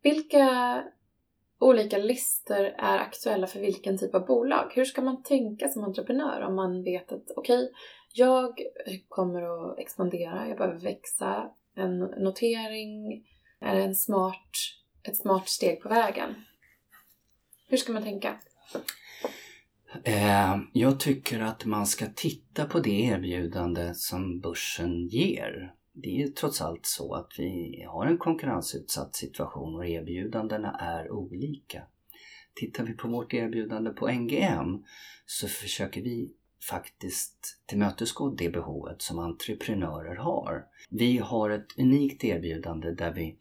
Vilka 0.04 0.76
olika 1.62 1.98
listor 1.98 2.60
är 2.78 2.98
aktuella 2.98 3.48
för 3.48 3.60
vilken 3.60 3.98
typ 3.98 4.16
av 4.16 4.26
bolag. 4.26 4.72
Hur 4.76 4.86
ska 4.86 5.02
man 5.02 5.24
tänka 5.24 5.70
som 5.70 5.84
entreprenör 5.84 6.42
om 6.42 6.56
man 6.56 6.84
vet 6.84 7.12
att 7.12 7.32
okej, 7.36 7.64
okay, 7.64 7.70
jag 8.14 8.60
kommer 9.08 9.42
att 9.42 9.80
expandera, 9.80 10.48
jag 10.48 10.58
behöver 10.58 10.80
växa. 10.80 11.50
en 11.76 12.00
notering 12.00 13.24
är 13.62 13.76
en 13.76 13.96
smart, 13.96 14.52
ett 15.04 15.18
smart 15.18 15.50
steg 15.50 15.82
på 15.82 15.90
vägen? 15.90 16.36
Hur 17.68 17.78
ska 17.78 17.94
man 17.94 18.04
tänka? 18.04 18.40
Eh, 20.04 20.58
jag 20.74 21.00
tycker 21.00 21.42
att 21.42 21.66
man 21.66 21.88
ska 21.88 22.06
titta 22.16 22.66
på 22.66 22.80
det 22.80 23.02
erbjudande 23.02 23.94
som 23.94 24.40
börsen 24.40 25.08
ger. 25.08 25.74
Det 25.94 26.10
är 26.10 26.28
ju 26.28 26.28
trots 26.28 26.62
allt 26.62 26.86
så 26.86 27.14
att 27.14 27.32
vi 27.38 27.84
har 27.88 28.06
en 28.06 28.18
konkurrensutsatt 28.18 29.16
situation 29.16 29.76
och 29.76 29.88
erbjudandena 29.88 30.72
är 30.80 31.12
olika. 31.12 31.84
Tittar 32.56 32.84
vi 32.84 32.94
på 32.94 33.08
vårt 33.08 33.34
erbjudande 33.34 33.90
på 33.90 34.12
NGM 34.12 34.84
så 35.26 35.48
försöker 35.48 36.02
vi 36.02 36.34
faktiskt 36.70 37.60
tillmötesgå 37.66 38.30
det 38.30 38.50
behovet 38.50 39.02
som 39.02 39.20
entreprenörer 39.20 40.16
har. 40.16 40.66
Vi 40.90 41.18
har 41.18 41.50
ett 41.50 41.78
unikt 41.78 42.24
erbjudande 42.24 42.92
där 42.92 43.14
vi 43.14 43.38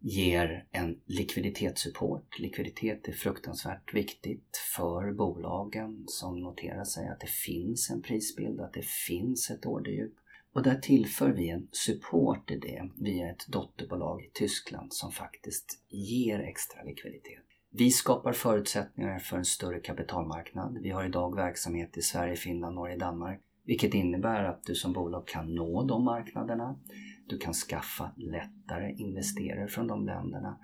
ger 0.00 0.66
en 0.70 1.00
likviditetssupport. 1.06 2.38
Likviditet 2.38 3.08
är 3.08 3.12
fruktansvärt 3.12 3.94
viktigt 3.94 4.56
för 4.76 5.12
bolagen 5.12 6.04
som 6.06 6.40
noterar 6.40 6.84
sig 6.84 7.08
att 7.08 7.20
det 7.20 7.30
finns 7.30 7.90
en 7.90 8.02
prisbild, 8.02 8.60
att 8.60 8.72
det 8.72 8.84
finns 8.84 9.50
ett 9.50 9.66
orderdjup. 9.66 10.14
Och 10.52 10.62
där 10.62 10.74
tillför 10.74 11.32
vi 11.32 11.50
en 11.50 11.68
support 11.72 12.50
i 12.50 12.58
det 12.58 12.90
via 12.96 13.30
ett 13.30 13.46
dotterbolag 13.48 14.22
i 14.22 14.30
Tyskland 14.34 14.92
som 14.92 15.12
faktiskt 15.12 15.84
ger 15.88 16.38
extra 16.38 16.82
likviditet. 16.82 17.44
Vi 17.70 17.90
skapar 17.90 18.32
förutsättningar 18.32 19.18
för 19.18 19.36
en 19.36 19.44
större 19.44 19.80
kapitalmarknad. 19.80 20.78
Vi 20.82 20.90
har 20.90 21.04
idag 21.04 21.36
verksamhet 21.36 21.96
i 21.96 22.02
Sverige, 22.02 22.36
Finland, 22.36 22.74
Norge, 22.74 22.96
Danmark. 22.96 23.40
Vilket 23.64 23.94
innebär 23.94 24.44
att 24.44 24.64
du 24.64 24.74
som 24.74 24.92
bolag 24.92 25.28
kan 25.28 25.54
nå 25.54 25.82
de 25.84 26.04
marknaderna. 26.04 26.78
Du 27.26 27.38
kan 27.38 27.54
skaffa 27.54 28.12
lättare 28.16 28.92
investerare 28.92 29.68
från 29.68 29.86
de 29.86 30.06
länderna. 30.06 30.58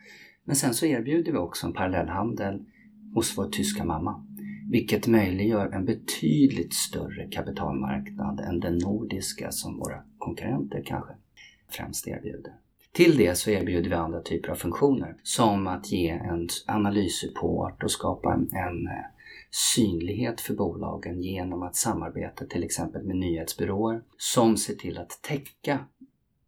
Men 0.44 0.56
sen 0.56 0.74
så 0.74 0.86
erbjuder 0.86 1.32
vi 1.32 1.38
också 1.38 1.66
en 1.66 1.72
parallellhandel 1.72 2.64
hos 3.14 3.38
vår 3.38 3.48
tyska 3.48 3.84
mamma. 3.84 4.26
Vilket 4.70 5.06
möjliggör 5.06 5.70
en 5.72 5.84
betydligt 5.84 6.74
större 6.74 7.28
kapitalmarknad 7.30 8.40
än 8.40 8.60
den 8.60 8.78
nordiska 8.78 9.50
som 9.50 9.78
våra 9.78 10.02
konkurrenter 10.18 10.82
kanske 10.86 11.12
främst 11.70 12.08
erbjuder. 12.08 12.52
Till 12.92 13.16
det 13.16 13.38
så 13.38 13.50
erbjuder 13.50 13.90
vi 13.90 13.94
andra 13.94 14.20
typer 14.20 14.50
av 14.50 14.54
funktioner 14.54 15.16
som 15.22 15.66
att 15.66 15.92
ge 15.92 16.08
en 16.08 16.48
analyssupport 16.66 17.82
och 17.82 17.90
skapa 17.90 18.32
en, 18.34 18.86
eh, 18.86 18.92
synlighet 19.50 20.40
för 20.40 20.54
bolagen 20.54 21.22
genom 21.22 21.62
att 21.62 21.76
samarbeta 21.76 22.46
till 22.46 22.64
exempel 22.64 23.02
med 23.02 23.16
nyhetsbyråer 23.16 24.02
som 24.16 24.56
ser 24.56 24.74
till 24.74 24.98
att 24.98 25.22
täcka 25.22 25.78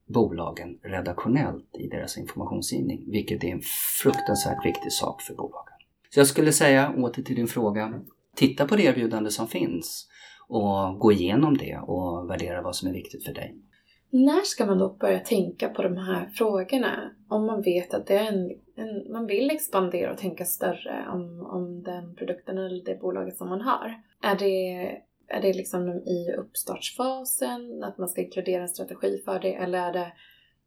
bolagen 0.07 0.79
redaktionellt 0.83 1.77
i 1.79 1.89
deras 1.89 2.19
informationsgivning, 2.19 3.05
vilket 3.11 3.45
är 3.45 3.49
en 3.49 3.63
fruktansvärt 4.03 4.67
viktig 4.67 4.93
sak 4.93 5.23
för 5.23 5.35
bolagen. 5.35 5.76
Så 6.11 6.21
jag 6.21 6.27
skulle 6.27 6.53
säga, 6.53 6.95
åter 6.97 7.23
till 7.23 7.37
din 7.37 7.49
fråga, 7.49 8.01
titta 8.37 8.67
på 8.67 8.77
det 8.77 8.83
erbjudande 8.83 9.31
som 9.31 9.49
finns 9.49 10.09
och 10.49 10.99
gå 10.99 11.13
igenom 11.13 11.57
det 11.57 11.79
och 11.79 12.31
värdera 12.31 12.63
vad 12.63 12.77
som 12.77 12.89
är 12.89 12.93
viktigt 12.93 13.25
för 13.25 13.35
dig. 13.35 13.57
När 14.11 14.41
ska 14.45 14.67
man 14.67 14.79
då 14.79 14.89
börja 14.89 15.19
tänka 15.19 15.69
på 15.69 15.83
de 15.83 15.97
här 15.97 16.27
frågorna? 16.27 17.11
Om 17.29 17.47
man 17.47 17.63
vet 17.63 17.95
att 17.95 18.07
det 18.07 18.15
är 18.15 18.33
en, 18.33 18.51
en, 18.77 19.13
man 19.13 19.27
vill 19.27 19.51
expandera 19.51 20.13
och 20.13 20.19
tänka 20.19 20.45
större 20.45 21.07
om, 21.13 21.47
om 21.47 21.83
den 21.83 22.15
produkten 22.15 22.59
eller 22.59 22.85
det 22.85 23.01
bolaget 23.01 23.37
som 23.37 23.49
man 23.49 23.61
har. 23.61 23.95
Är 24.23 24.37
det, 24.39 24.87
är 25.29 25.43
det 25.43 25.53
liksom 25.53 25.89
i 25.89 26.33
uppstartsfasen, 26.39 27.85
att 27.85 27.99
man 27.99 28.09
ska 28.09 28.21
inkludera 28.21 28.63
en 28.63 28.69
strategi 28.69 29.23
för 29.25 29.41
det, 29.41 29.55
eller 29.55 29.79
är 29.79 29.93
det 29.93 30.13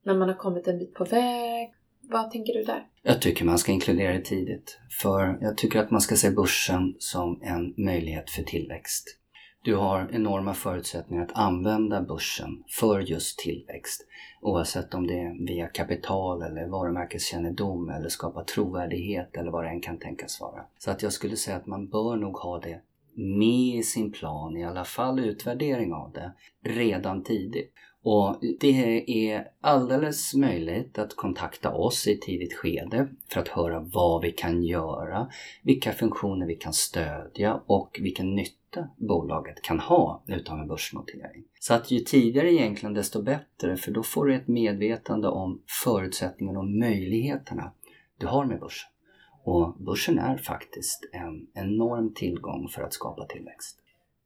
när 0.03 0.15
man 0.15 0.29
har 0.29 0.35
kommit 0.35 0.67
en 0.67 0.79
bit 0.79 0.93
på 0.93 1.05
väg? 1.05 1.73
Vad 2.11 2.31
tänker 2.31 2.53
du 2.53 2.63
där? 2.63 2.87
Jag 3.03 3.21
tycker 3.21 3.45
man 3.45 3.57
ska 3.57 3.71
inkludera 3.71 4.13
det 4.13 4.25
tidigt. 4.25 4.79
För 5.01 5.37
jag 5.41 5.57
tycker 5.57 5.79
att 5.79 5.91
man 5.91 6.01
ska 6.01 6.15
se 6.15 6.31
börsen 6.31 6.95
som 6.99 7.39
en 7.41 7.73
möjlighet 7.77 8.29
för 8.29 8.43
tillväxt. 8.43 9.17
Du 9.63 9.75
har 9.75 10.09
enorma 10.11 10.53
förutsättningar 10.53 11.23
att 11.23 11.37
använda 11.37 12.01
börsen 12.01 12.63
för 12.79 12.99
just 12.99 13.39
tillväxt. 13.39 14.07
Oavsett 14.41 14.93
om 14.93 15.07
det 15.07 15.19
är 15.19 15.47
via 15.47 15.67
kapital 15.67 16.41
eller 16.41 16.67
varumärkeskännedom 16.67 17.89
eller 17.89 18.09
skapa 18.09 18.43
trovärdighet 18.43 19.37
eller 19.37 19.51
vad 19.51 19.63
det 19.63 19.69
än 19.69 19.81
kan 19.81 19.99
tänkas 19.99 20.41
vara. 20.41 20.65
Så 20.77 20.91
att 20.91 21.03
jag 21.03 21.13
skulle 21.13 21.35
säga 21.35 21.57
att 21.57 21.67
man 21.67 21.89
bör 21.89 22.15
nog 22.15 22.37
ha 22.37 22.59
det 22.59 22.81
med 23.15 23.75
i 23.79 23.83
sin 23.83 24.11
plan, 24.11 24.57
i 24.57 24.65
alla 24.65 24.85
fall 24.85 25.19
utvärdering 25.19 25.93
av 25.93 26.11
det, 26.11 26.31
redan 26.63 27.23
tidigt. 27.23 27.73
Och 28.11 28.37
det 28.59 29.03
är 29.07 29.47
alldeles 29.61 30.33
möjligt 30.33 30.99
att 30.99 31.15
kontakta 31.15 31.73
oss 31.73 32.07
i 32.07 32.13
ett 32.13 32.21
tidigt 32.21 32.53
skede 32.53 33.07
för 33.33 33.39
att 33.39 33.47
höra 33.47 33.79
vad 33.79 34.21
vi 34.21 34.31
kan 34.31 34.63
göra, 34.63 35.29
vilka 35.63 35.93
funktioner 35.93 36.45
vi 36.47 36.55
kan 36.55 36.73
stödja 36.73 37.61
och 37.65 37.99
vilken 38.01 38.35
nytta 38.35 38.87
bolaget 38.97 39.61
kan 39.61 39.79
ha 39.79 40.23
utav 40.27 40.59
en 40.59 40.67
börsnotering. 40.67 41.43
Så 41.59 41.73
att 41.73 41.91
ju 41.91 41.99
tidigare 41.99 42.53
egentligen 42.53 42.93
desto 42.93 43.21
bättre 43.21 43.77
för 43.77 43.91
då 43.91 44.03
får 44.03 44.25
du 44.25 44.35
ett 44.35 44.47
medvetande 44.47 45.27
om 45.27 45.61
förutsättningarna 45.83 46.59
och 46.59 46.67
möjligheterna 46.67 47.71
du 48.17 48.27
har 48.27 48.45
med 48.45 48.59
börsen. 48.59 48.89
Och 49.43 49.75
börsen 49.79 50.19
är 50.19 50.37
faktiskt 50.37 51.09
en 51.13 51.47
enorm 51.53 52.13
tillgång 52.13 52.67
för 52.67 52.81
att 52.81 52.93
skapa 52.93 53.25
tillväxt. 53.25 53.79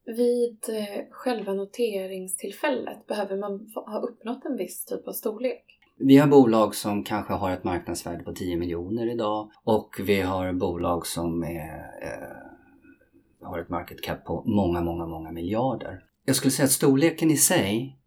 Vid 0.06 0.58
eh, 0.68 1.04
själva 1.10 1.54
noteringstillfället 1.54 3.06
behöver 3.06 3.36
man 3.36 3.72
ha 3.74 4.00
uppnått 4.00 4.44
en 4.44 4.56
viss 4.56 4.84
typ 4.84 5.08
av 5.08 5.12
storlek. 5.12 5.64
Vi 5.96 6.16
har 6.16 6.28
bolag 6.28 6.74
som 6.74 7.04
kanske 7.04 7.32
har 7.32 7.50
ett 7.50 7.64
marknadsvärde 7.64 8.24
på 8.24 8.32
10 8.32 8.56
miljoner 8.56 9.12
idag 9.12 9.50
och 9.64 10.00
vi 10.04 10.20
har 10.20 10.52
bolag 10.52 11.06
som 11.06 11.44
är, 11.44 11.68
eh, 12.02 13.48
har 13.48 13.58
ett 13.58 13.68
market 13.68 14.02
cap 14.02 14.24
på 14.24 14.42
många, 14.46 14.80
många, 14.80 15.06
många 15.06 15.32
miljarder. 15.32 16.04
Jag 16.24 16.36
skulle 16.36 16.50
säga 16.50 16.64
att 16.64 16.72
storleken 16.72 17.30
i 17.30 17.36
sig 17.36 17.98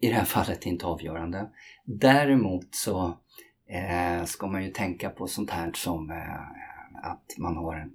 i 0.00 0.08
det 0.08 0.14
här 0.14 0.24
fallet 0.24 0.66
är 0.66 0.70
inte 0.70 0.86
avgörande. 0.86 1.50
Däremot 1.84 2.74
så 2.74 3.18
eh, 3.66 4.24
ska 4.24 4.46
man 4.46 4.64
ju 4.64 4.70
tänka 4.70 5.10
på 5.10 5.26
sånt 5.26 5.50
här 5.50 5.72
som 5.74 6.10
eh, 6.10 7.10
att 7.10 7.34
man 7.38 7.56
har 7.56 7.74
en 7.74 7.94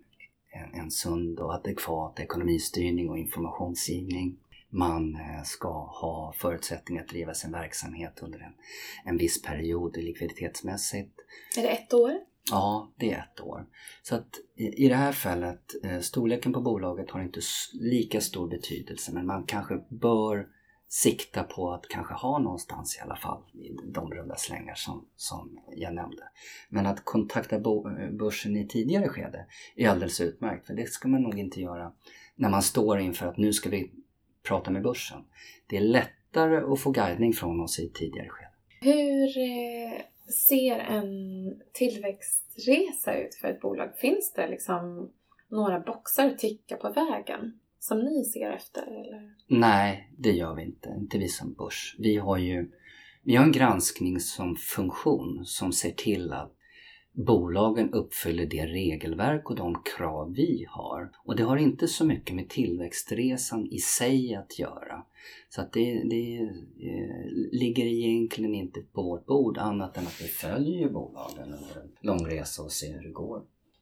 en, 0.49 0.79
en 0.79 0.91
sund 0.91 1.39
och 1.39 1.53
adekvat 1.53 2.19
ekonomistyrning 2.19 3.09
och 3.09 3.17
informationsgivning. 3.17 4.37
Man 4.69 5.15
eh, 5.15 5.43
ska 5.43 5.69
ha 5.85 6.33
förutsättningar 6.37 7.03
att 7.03 7.09
driva 7.09 7.33
sin 7.33 7.51
verksamhet 7.51 8.19
under 8.21 8.39
en, 8.39 8.53
en 9.05 9.17
viss 9.17 9.41
period 9.41 9.97
likviditetsmässigt. 9.97 11.13
Är 11.57 11.61
det 11.61 11.69
ett 11.69 11.93
år? 11.93 12.11
Ja, 12.51 12.91
det 12.97 13.13
är 13.13 13.19
ett 13.19 13.41
år. 13.41 13.65
Så 14.03 14.15
att 14.15 14.29
i 14.55 14.87
det 14.87 14.95
här 14.95 15.11
fallet, 15.11 15.61
eh, 15.83 15.99
storleken 15.99 16.53
på 16.53 16.61
bolaget 16.61 17.11
har 17.11 17.21
inte 17.21 17.41
lika 17.73 18.21
stor 18.21 18.47
betydelse 18.47 19.11
men 19.13 19.25
man 19.25 19.43
kanske 19.43 19.79
bör 19.89 20.47
sikta 20.89 21.43
på 21.43 21.71
att 21.71 21.87
kanske 21.87 22.13
ha 22.13 22.39
någonstans 22.39 22.97
i 22.97 23.01
alla 23.01 23.15
fall 23.15 23.43
i 23.53 23.77
de 23.93 24.11
runda 24.11 24.35
slängar 24.35 24.75
som, 24.75 25.05
som 25.15 25.59
jag 25.75 25.93
nämnde. 25.93 26.23
Men 26.69 26.85
att 26.85 27.05
kontakta 27.05 27.55
eh, 27.55 28.11
börsen 28.11 28.57
i 28.57 28.67
tidigare 28.67 29.09
skede 29.09 29.45
är 29.75 29.89
alldeles 29.89 30.21
utmärkt 30.21 30.67
för 30.67 30.73
det 30.73 30.89
ska 30.89 31.07
man 31.07 31.21
nog 31.21 31.39
inte 31.39 31.61
göra 31.61 31.91
när 32.35 32.49
man 32.49 32.61
står 32.61 32.99
inför 32.99 33.27
att 33.27 33.37
nu 33.37 33.53
ska 33.53 33.69
vi 33.69 33.91
prata 34.47 34.71
med 34.71 34.83
börsen. 34.83 35.21
Det 35.67 35.77
är 35.77 35.81
lättare 35.81 36.57
att 36.73 36.79
få 36.79 36.91
guidning 36.91 37.33
från 37.33 37.61
oss 37.61 37.79
i 37.79 37.85
ett 37.85 37.93
tidigare 37.93 38.29
skede. 38.29 38.49
Hur 38.81 39.37
eh, 39.37 40.01
ser 40.47 40.79
en 40.79 41.05
tillväxtresa 41.73 43.15
ut 43.15 43.35
för 43.35 43.47
ett 43.47 43.61
bolag? 43.61 43.97
Finns 43.97 44.33
det 44.33 44.47
liksom 44.47 45.11
några 45.49 45.79
boxar 45.79 46.27
att 46.27 46.39
ticka 46.39 46.77
på 46.77 46.89
vägen? 46.89 47.59
Som 47.89 47.99
ni 47.99 48.25
ser 48.25 48.51
efter? 48.51 48.81
Eller? 48.81 49.35
Nej, 49.47 50.09
det 50.17 50.31
gör 50.31 50.55
vi 50.55 50.63
inte. 50.63 50.95
Inte 50.99 51.17
vi 51.17 51.27
som 51.27 51.53
börs. 51.53 51.95
Vi 51.99 52.17
har 52.17 52.37
ju 52.37 52.71
vi 53.23 53.35
har 53.35 53.43
en 53.43 53.51
granskning 53.51 54.19
som 54.19 54.55
funktion 54.55 55.45
som 55.45 55.71
ser 55.71 55.91
till 55.91 56.33
att 56.33 56.55
bolagen 57.11 57.93
uppfyller 57.93 58.45
det 58.45 58.65
regelverk 58.65 59.49
och 59.49 59.55
de 59.55 59.81
krav 59.97 60.33
vi 60.33 60.65
har. 60.69 61.11
Och 61.25 61.35
det 61.35 61.43
har 61.43 61.57
inte 61.57 61.87
så 61.87 62.05
mycket 62.05 62.35
med 62.35 62.49
tillväxtresan 62.49 63.67
i 63.71 63.79
sig 63.79 64.35
att 64.35 64.59
göra. 64.59 65.05
Så 65.49 65.61
att 65.61 65.73
det, 65.73 66.03
det 66.09 66.37
eh, 66.79 67.25
ligger 67.51 67.85
egentligen 67.85 68.55
inte 68.55 68.81
på 68.81 69.01
vårt 69.03 69.25
bord 69.25 69.57
annat 69.57 69.97
än 69.97 70.07
att 70.07 70.21
vi 70.21 70.27
följer 70.27 70.89
bolagen 70.89 71.43
under 71.43 71.81
en 71.81 71.91
lång 72.01 72.25
resa 72.25 72.63
och 72.63 72.71
ser 72.71 72.93
hur 72.93 73.03
det 73.03 73.11
går. 73.11 73.41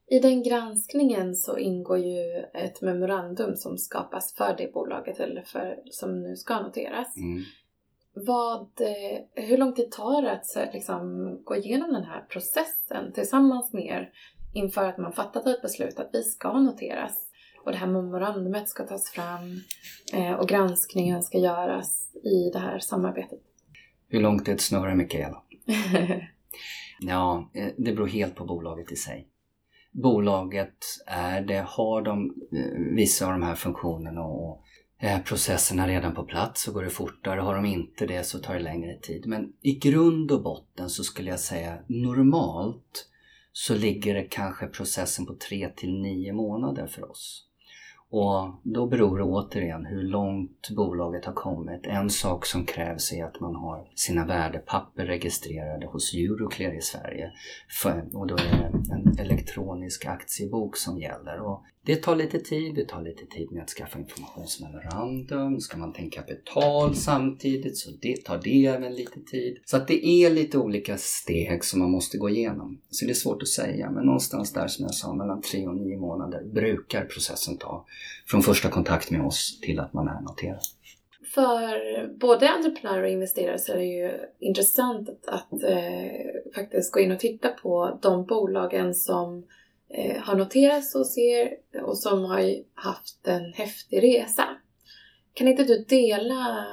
I 0.10 0.20
den 0.20 0.44
granskningen 0.44 1.36
så 1.36 1.58
ingår 1.58 1.98
ju 1.98 2.44
ett 2.54 2.82
memorandum 2.82 3.56
som 3.56 3.78
skapas 3.78 4.34
för 4.34 4.56
det 4.58 4.74
bolaget 4.74 5.20
eller 5.20 5.42
för, 5.42 5.80
som 5.92 6.24
nu 6.24 6.36
ska 6.36 6.62
noteras. 6.62 7.18
Mm. 7.18 7.44
Vad, 8.14 8.62
eh, 8.82 9.44
hur 9.46 9.58
lång 9.58 9.74
tid 9.74 9.92
tar 9.92 10.22
det 10.22 10.32
att 10.32 10.74
liksom, 10.74 11.30
gå 11.44 11.56
igenom 11.56 11.94
den 11.94 12.04
här 12.04 12.22
processen 12.30 13.14
tillsammans 13.14 13.74
med 13.74 13.86
er 13.86 14.12
inför 14.54 14.86
att 14.86 14.98
man 14.98 15.14
fattat 15.14 15.48
ett 15.48 15.62
beslut 15.62 16.00
att 16.00 16.10
vi 16.14 16.24
ska 16.24 16.60
noteras? 16.60 17.28
Och 17.66 17.72
det 17.72 17.78
här 17.78 17.88
memorandumet 17.88 18.70
ska 18.70 18.84
tas 18.84 19.10
fram 19.10 19.62
eh, 20.14 20.34
och 20.34 20.48
granskningen 20.48 21.24
ska 21.24 21.38
göras 21.38 22.16
i 22.24 22.50
det 22.54 22.60
här 22.60 22.80
samarbetet. 22.80 23.40
Hur 24.08 24.22
långt 24.22 24.48
är 24.48 24.54
ett 24.54 24.62
snöre, 24.62 24.96
Mikaela? 24.96 25.44
ja, 27.00 27.50
eh, 27.54 27.68
det 27.78 27.94
beror 27.94 28.08
helt 28.08 28.36
på 28.36 28.46
bolaget 28.46 28.92
i 28.92 28.96
sig. 28.96 29.28
Bolaget 30.04 30.78
är 31.08 31.42
det, 31.42 31.66
har 31.68 32.02
de 32.02 32.34
eh, 32.52 32.96
vissa 32.96 33.26
av 33.26 33.32
de 33.32 33.44
här 33.44 33.56
funktionerna 33.56 34.24
och 34.24 34.64
eh, 35.00 35.20
processerna 35.20 35.88
redan 35.88 36.16
på 36.16 36.24
plats 36.24 36.62
så 36.62 36.72
går 36.72 36.84
det 36.84 36.90
fortare. 36.90 37.40
Har 37.40 37.56
de 37.56 37.66
inte 37.66 38.06
det 38.06 38.24
så 38.24 38.40
tar 38.40 38.54
det 38.54 38.60
längre 38.60 39.00
tid. 39.00 39.28
Men 39.28 39.54
i 39.62 39.74
grund 39.74 40.32
och 40.32 40.44
botten 40.44 40.90
så 40.90 41.04
skulle 41.04 41.30
jag 41.30 41.40
säga 41.40 41.78
normalt 41.88 43.08
så 43.52 43.76
ligger 43.76 44.14
det 44.14 44.24
kanske 44.24 44.68
processen 44.68 45.26
på 45.26 45.36
3 45.50 45.70
till 45.70 46.02
9 46.02 46.34
månader 46.34 46.88
för 46.88 47.12
oss. 47.12 47.47
Och 48.10 48.54
då 48.64 48.88
beror 48.88 49.18
det 49.18 49.24
återigen 49.24 49.86
hur 49.86 50.04
långt 50.04 50.70
bolaget 50.76 51.26
har 51.26 51.34
kommit. 51.34 51.86
En 51.86 52.10
sak 52.10 52.46
som 52.46 52.66
krävs 52.66 53.14
är 53.14 53.26
att 53.26 53.40
man 53.40 53.56
har 53.56 53.88
sina 53.96 54.26
värdepapper 54.26 55.06
registrerade 55.06 55.88
hos 55.88 56.14
Euroclear 56.14 56.78
i 56.78 56.82
Sverige. 56.82 57.32
och 58.14 58.28
då 58.28 58.36
är 58.36 58.58
det 58.58 58.94
en 58.94 59.20
elektronisk 59.20 60.06
aktiebok 60.06 60.78
som 60.78 61.00
gäller. 61.00 61.40
Och 61.40 61.64
det 61.88 61.96
tar 61.96 62.16
lite 62.16 62.40
tid, 62.40 62.76
det 62.76 62.86
tar 62.86 63.02
lite 63.02 63.26
tid 63.26 63.52
med 63.52 63.64
att 63.64 63.70
skaffa 63.70 64.00
informationsmemorandum. 64.00 65.60
Ska 65.60 65.78
man 65.78 65.94
tänka 65.94 66.22
kapital 66.22 66.96
samtidigt 66.96 67.78
så 67.78 67.92
det 68.02 68.26
tar 68.26 68.42
det 68.44 68.66
även 68.66 68.96
lite 68.96 69.20
tid. 69.20 69.58
Så 69.66 69.78
att 69.78 69.88
det 69.88 70.06
är 70.06 70.30
lite 70.30 70.58
olika 70.58 70.98
steg 70.98 71.64
som 71.64 71.80
man 71.80 71.92
måste 71.92 72.18
gå 72.18 72.30
igenom. 72.30 72.82
Så 72.90 73.06
det 73.06 73.12
är 73.12 73.14
svårt 73.14 73.42
att 73.42 73.48
säga 73.48 73.92
men 73.92 74.06
någonstans 74.06 74.54
där 74.54 74.68
som 74.68 74.84
jag 74.84 74.94
sa 74.94 75.14
mellan 75.14 75.42
tre 75.42 75.68
och 75.68 75.76
nio 75.76 75.98
månader 75.98 76.44
brukar 76.44 77.06
processen 77.06 77.58
ta. 77.58 77.86
Från 78.26 78.42
första 78.42 78.70
kontakt 78.70 79.12
med 79.12 79.22
oss 79.22 79.60
till 79.62 79.80
att 79.80 79.94
man 79.94 80.08
är 80.08 80.22
noterad. 80.22 80.62
För 81.34 82.08
både 82.20 82.50
entreprenörer 82.50 83.04
och 83.04 83.10
investerare 83.10 83.60
så 83.60 83.72
är 83.72 83.78
det 83.78 83.86
ju 83.86 84.12
intressant 84.40 85.10
att, 85.10 85.28
att 85.28 85.64
eh, 85.64 86.56
faktiskt 86.56 86.92
gå 86.92 87.00
in 87.00 87.12
och 87.12 87.20
titta 87.20 87.50
på 87.50 88.00
de 88.02 88.26
bolagen 88.26 88.94
som 88.96 89.44
Eh, 89.90 90.22
har 90.22 90.36
noterats 90.36 90.94
hos 90.94 91.18
er 91.18 91.50
och 91.84 91.98
som 91.98 92.26
har 92.26 92.42
haft 92.74 93.28
en 93.28 93.54
häftig 93.54 94.04
resa. 94.04 94.44
Kan 95.34 95.48
inte 95.48 95.64
du 95.64 95.86
dela 95.90 96.66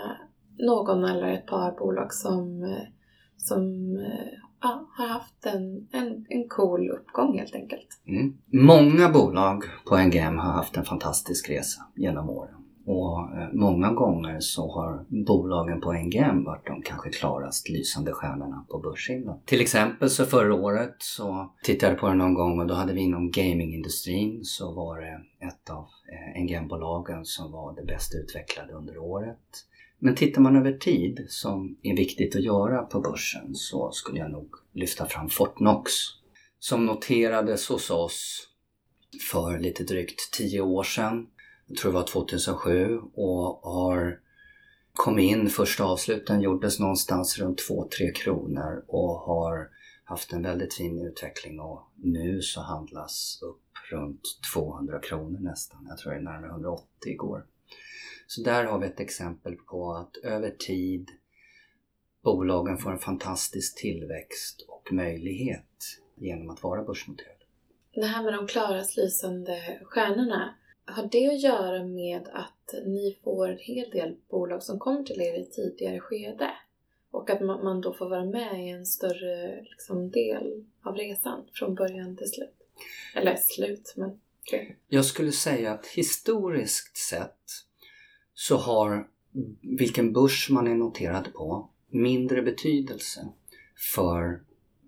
någon 0.59 1.05
eller 1.05 1.29
ett 1.29 1.47
par 1.47 1.73
bolag 1.79 2.15
som, 2.15 2.65
eh, 2.65 2.89
som 3.37 3.63
eh, 3.97 4.39
ja, 4.63 4.89
har 4.97 5.07
haft 5.07 5.47
en, 5.47 5.89
en, 5.93 6.27
en 6.29 6.49
cool 6.49 6.91
uppgång 6.91 7.39
helt 7.39 7.55
enkelt? 7.55 7.89
Mm. 8.07 8.37
Många 8.53 9.09
bolag 9.09 9.65
på 9.89 9.97
NGM 9.97 10.39
har 10.39 10.53
haft 10.53 10.77
en 10.77 10.85
fantastisk 10.85 11.51
resa 11.51 11.83
genom 11.97 12.31
åren. 12.31 12.64
Och 12.87 13.37
eh, 13.37 13.49
många 13.53 13.93
gånger 13.93 14.41
så 14.41 14.73
har 14.73 15.05
bolagen 15.27 15.81
på 15.81 15.93
NGM 15.93 16.45
varit 16.45 16.67
de 16.67 16.83
kanske 16.83 17.11
klarast 17.11 17.69
lysande 17.69 18.13
stjärnorna 18.13 18.67
på 18.71 18.79
börshimlen. 18.79 19.39
Till 19.45 19.61
exempel 19.61 20.11
så 20.11 20.25
förra 20.25 20.55
året 20.55 20.97
så 20.99 21.53
tittade 21.63 21.93
jag 21.93 22.01
på 22.01 22.09
det 22.09 22.15
någon 22.15 22.35
gång 22.35 22.61
och 22.61 22.67
då 22.67 22.75
hade 22.75 22.93
vi 22.93 23.01
inom 23.01 23.31
gamingindustrin 23.31 24.45
så 24.45 24.73
var 24.73 25.01
det 25.01 25.47
ett 25.47 25.71
av 25.71 25.87
eh, 26.13 26.43
NGM-bolagen 26.43 27.25
som 27.25 27.53
var 27.53 27.75
det 27.77 27.85
bäst 27.85 28.15
utvecklade 28.15 28.73
under 28.73 28.99
året. 28.99 29.39
Men 29.99 30.15
tittar 30.15 30.41
man 30.43 30.57
över 30.57 30.73
tid, 30.73 31.27
som 31.29 31.77
är 31.83 31.97
viktigt 31.97 32.37
att 32.37 32.43
göra 32.43 32.83
på 32.83 33.01
börsen, 33.01 33.55
så 33.55 33.91
skulle 33.93 34.19
jag 34.19 34.31
nog 34.31 34.49
lyfta 34.73 35.07
fram 35.07 35.29
Fortnox 35.29 35.93
som 36.59 36.87
noterades 36.87 37.69
hos 37.69 37.91
oss 37.91 38.49
för 39.31 39.59
lite 39.59 39.85
drygt 39.85 40.33
tio 40.33 40.61
år 40.61 40.83
sedan 40.83 41.27
jag 41.67 41.77
tror 41.77 41.93
det 41.93 41.99
var 41.99 42.07
2007 42.07 42.99
och 43.15 43.61
har 43.63 44.21
kom 44.93 45.19
in, 45.19 45.51
första 45.51 45.85
avsluten 45.85 46.41
gjordes 46.41 46.81
någonstans 46.81 47.39
runt 47.39 47.61
2-3 47.69 48.13
kronor 48.15 48.85
och 48.89 49.19
har 49.19 49.69
haft 50.05 50.33
en 50.33 50.43
väldigt 50.43 50.75
fin 50.75 51.07
utveckling 51.07 51.61
och 51.61 51.83
nu 51.97 52.43
så 52.43 52.61
handlas 52.61 53.39
upp 53.43 53.63
runt 53.91 54.23
200 54.55 55.01
kronor 55.01 55.39
nästan. 55.41 55.87
Jag 55.89 55.99
tror 55.99 56.13
det 56.13 56.19
är 56.19 56.23
närmare 56.23 56.51
180 56.51 56.87
igår. 57.07 57.47
Så 58.27 58.43
där 58.43 58.65
har 58.65 58.79
vi 58.79 58.87
ett 58.87 59.01
exempel 59.01 59.55
på 59.57 59.93
att 59.93 60.17
över 60.17 60.51
tid 60.51 61.11
bolagen 62.23 62.79
får 62.79 62.93
en 62.93 62.99
fantastisk 62.99 63.77
tillväxt 63.81 64.65
och 64.69 64.93
möjlighet 64.93 66.01
genom 66.17 66.51
att 66.51 66.63
vara 66.63 66.85
börsnoterade. 66.85 67.35
Det 67.95 68.07
här 68.07 68.23
med 68.23 68.33
de 68.33 68.47
klarast 68.47 68.97
lysande 68.97 69.79
stjärnorna, 69.85 70.55
har 70.87 71.09
det 71.13 71.29
att 71.29 71.41
göra 71.41 71.85
med 71.85 72.29
att 72.33 72.75
ni 72.87 73.19
får 73.25 73.49
en 73.49 73.59
hel 73.59 73.91
del 73.91 74.17
bolag 74.31 74.63
som 74.63 74.79
kommer 74.79 75.03
till 75.03 75.21
er 75.21 75.41
i 75.41 75.47
tidigare 75.47 76.01
skede? 76.01 76.51
Och 77.11 77.31
att 77.31 77.41
man 77.41 77.81
då 77.81 77.95
får 77.95 78.09
vara 78.09 78.25
med 78.25 78.67
i 78.67 78.69
en 78.69 78.87
större 78.87 79.63
liksom, 79.63 80.11
del 80.11 80.65
av 80.83 80.97
resan 80.97 81.45
från 81.53 81.75
början 81.75 82.17
till 82.17 82.31
slut? 82.31 82.55
Eller 83.15 83.37
slut, 83.37 83.95
men... 83.97 84.21
Okay. 84.47 84.75
Jag 84.89 85.05
skulle 85.05 85.33
säga 85.33 85.73
att 85.73 85.87
historiskt 85.87 86.97
sett 86.97 87.41
så 88.35 88.57
har 88.57 89.09
vilken 89.63 90.13
börs 90.13 90.51
man 90.51 90.67
är 90.67 90.75
noterad 90.75 91.33
på 91.35 91.71
mindre 91.89 92.43
betydelse 92.43 93.29
för 93.95 94.43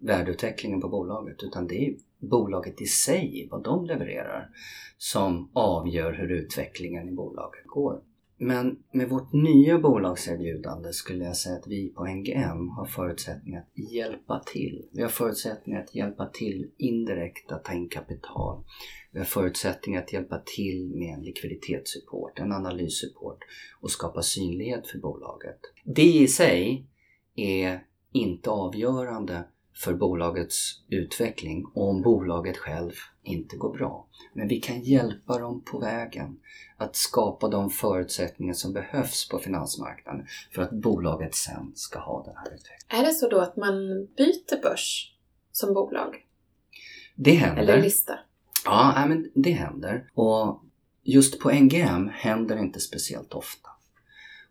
värdeutvecklingen 0.06 0.80
på 0.80 0.88
bolaget 0.88 1.42
utan 1.42 1.66
det 1.66 1.86
är 1.86 1.94
bolaget 2.18 2.80
i 2.80 2.86
sig, 2.86 3.48
vad 3.50 3.64
de 3.64 3.86
levererar, 3.86 4.50
som 4.98 5.50
avgör 5.52 6.12
hur 6.12 6.30
utvecklingen 6.30 7.08
i 7.08 7.12
bolaget 7.12 7.66
går. 7.66 8.00
Men 8.38 8.78
med 8.92 9.08
vårt 9.08 9.32
nya 9.32 9.78
bolagserbjudande 9.78 10.92
skulle 10.92 11.24
jag 11.24 11.36
säga 11.36 11.56
att 11.56 11.66
vi 11.66 11.88
på 11.88 12.04
NGM 12.06 12.68
har 12.68 12.86
förutsättningar 12.86 13.60
att 13.60 13.92
hjälpa 13.92 14.42
till. 14.46 14.88
Vi 14.92 15.02
har 15.02 15.08
förutsättningar 15.08 15.80
att 15.80 15.94
hjälpa 15.94 16.26
till 16.26 16.70
indirekt 16.76 17.52
att 17.52 17.64
ta 17.64 17.72
in 17.72 17.88
kapital. 17.88 18.64
Vi 19.10 19.18
har 19.18 19.26
förutsättningar 19.26 20.02
att 20.02 20.12
hjälpa 20.12 20.42
till 20.56 20.92
med 20.94 21.14
en 21.14 21.22
likviditetssupport, 21.22 22.38
en 22.38 22.52
analyssupport 22.52 23.38
och 23.80 23.90
skapa 23.90 24.22
synlighet 24.22 24.86
för 24.86 24.98
bolaget. 24.98 25.60
Det 25.84 26.14
i 26.14 26.28
sig 26.28 26.86
är 27.34 27.84
inte 28.12 28.50
avgörande 28.50 29.44
för 29.76 29.94
bolagets 29.94 30.82
utveckling 30.88 31.66
om 31.74 32.02
bolaget 32.02 32.56
själv 32.56 32.92
inte 33.22 33.56
går 33.56 33.72
bra. 33.72 34.06
Men 34.32 34.48
vi 34.48 34.60
kan 34.60 34.80
hjälpa 34.80 35.38
dem 35.38 35.62
på 35.64 35.78
vägen 35.78 36.40
att 36.76 36.96
skapa 36.96 37.48
de 37.48 37.70
förutsättningar 37.70 38.54
som 38.54 38.72
behövs 38.72 39.28
på 39.28 39.38
finansmarknaden 39.38 40.26
för 40.54 40.62
att 40.62 40.70
bolaget 40.70 41.34
sen 41.34 41.72
ska 41.74 41.98
ha 41.98 42.24
den 42.24 42.36
här 42.36 42.46
utvecklingen. 42.46 43.04
Är 43.04 43.06
det 43.06 43.14
så 43.14 43.28
då 43.28 43.40
att 43.40 43.56
man 43.56 44.06
byter 44.16 44.62
börs 44.62 45.14
som 45.52 45.74
bolag? 45.74 46.26
Det 47.14 47.34
händer. 47.34 47.62
Eller 47.62 47.82
lista? 47.82 48.18
Ja, 48.64 49.04
men 49.08 49.30
det 49.34 49.52
händer. 49.52 50.10
Och 50.14 50.62
just 51.02 51.40
på 51.40 51.50
NGM 51.50 52.08
händer 52.08 52.56
det 52.56 52.60
inte 52.62 52.80
speciellt 52.80 53.32
ofta. 53.32 53.68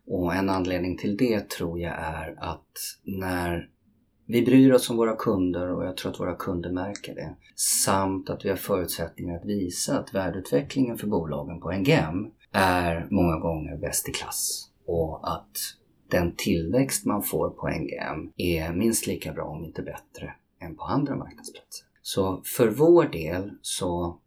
Och 0.06 0.34
en 0.34 0.50
anledning 0.50 0.98
till 0.98 1.16
det 1.16 1.50
tror 1.50 1.80
jag 1.80 1.94
är 1.98 2.34
att 2.38 2.78
när 3.02 3.70
vi 4.26 4.42
bryr 4.42 4.72
oss 4.72 4.90
om 4.90 4.96
våra 4.96 5.16
kunder 5.16 5.72
och 5.72 5.84
jag 5.84 5.96
tror 5.96 6.12
att 6.12 6.20
våra 6.20 6.34
kunder 6.34 6.70
märker 6.70 7.14
det. 7.14 7.34
Samt 7.84 8.30
att 8.30 8.44
vi 8.44 8.48
har 8.48 8.56
förutsättningar 8.56 9.36
att 9.36 9.44
visa 9.44 9.98
att 9.98 10.14
värdeutvecklingen 10.14 10.98
för 10.98 11.06
bolagen 11.06 11.60
på 11.60 11.72
NGM 11.72 12.30
är 12.52 13.06
många 13.10 13.38
gånger 13.38 13.76
bäst 13.76 14.08
i 14.08 14.12
klass. 14.12 14.70
Och 14.86 15.32
att 15.32 15.56
den 16.10 16.34
tillväxt 16.36 17.04
man 17.04 17.22
får 17.22 17.50
på 17.50 17.68
NGM 17.68 18.32
är 18.36 18.72
minst 18.72 19.06
lika 19.06 19.32
bra 19.32 19.44
om 19.44 19.64
inte 19.64 19.82
bättre 19.82 20.34
än 20.60 20.76
på 20.76 20.84
andra 20.84 21.16
marknadsplatser. 21.16 21.86
Så 22.02 22.42
för 22.44 22.68
vår 22.68 23.04
del 23.04 23.50
så 23.62 24.18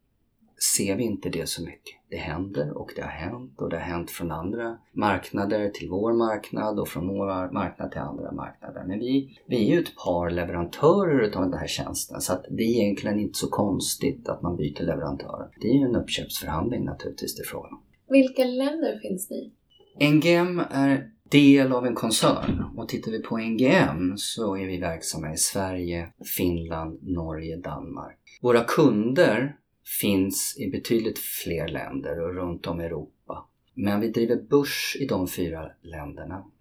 ser 0.78 0.96
vi 0.96 1.04
inte 1.04 1.30
det 1.30 1.50
så 1.50 1.62
mycket. 1.62 1.96
Det 2.10 2.18
händer 2.18 2.78
och 2.78 2.92
det 2.96 3.02
har 3.02 3.10
hänt 3.10 3.62
och 3.62 3.70
det 3.70 3.76
har 3.76 3.84
hänt 3.84 4.12
från 4.12 4.32
andra 4.32 4.78
marknader 4.94 5.70
till 5.70 5.90
vår 5.90 6.14
marknad 6.14 6.80
och 6.80 6.88
från 6.88 7.08
vår 7.08 7.52
marknad 7.52 7.92
till 7.92 8.02
andra 8.02 8.32
marknader. 8.32 8.84
Men 8.88 9.00
vi, 9.00 9.40
vi 9.48 9.56
är 9.56 9.76
ju 9.76 9.80
ett 9.80 9.96
par 9.96 10.30
leverantörer 10.30 11.22
utav 11.22 11.42
den 11.42 11.60
här 11.60 11.68
tjänsten 11.68 12.22
så 12.22 12.34
att 12.34 12.46
det 12.50 12.64
är 12.64 12.82
egentligen 12.82 13.20
inte 13.20 13.40
så 13.40 13.50
konstigt 13.50 14.30
att 14.30 14.42
man 14.42 14.56
byter 14.56 14.84
leverantör. 14.84 15.50
Det 15.62 15.68
är 15.68 15.74
ju 15.74 15.86
en 15.86 15.96
uppköpsförhandling 15.96 16.86
naturligtvis 16.86 17.36
det 17.36 17.42
är 17.42 17.48
frågan 17.48 17.74
om. 17.74 17.82
Vilka 18.10 18.44
länder 18.44 19.00
finns 19.00 19.30
ni 19.30 19.52
NGM 20.00 20.62
är 20.72 21.10
del 21.30 21.72
av 21.72 21.86
en 21.86 21.96
koncern 21.96 22.64
och 22.78 22.90
tittar 22.90 23.12
vi 23.12 23.22
på 23.22 23.38
NGM 23.38 24.18
så 24.18 24.58
är 24.58 24.68
vi 24.68 24.78
verksamma 24.78 25.34
i 25.34 25.38
Sverige, 25.38 26.08
Finland, 26.38 27.00
Norge, 27.02 27.58
Danmark. 27.58 28.20
Våra 28.42 28.64
kunder 28.64 29.56
finns 30.02 30.56
i 30.60 30.70
betydligt 30.70 31.20
fler 31.20 31.68
länder 31.68 32.20
och 32.20 32.36
runt 32.36 32.68
om 32.68 32.82
i 32.82 32.84
Europa. 32.84 33.50
Men 33.74 34.00
vi 34.00 34.10
driver 34.10 34.36
börs 34.36 34.98
i 35.00 35.06
de 35.06 35.28
fyra 35.28 35.72
länderna. 35.82 36.52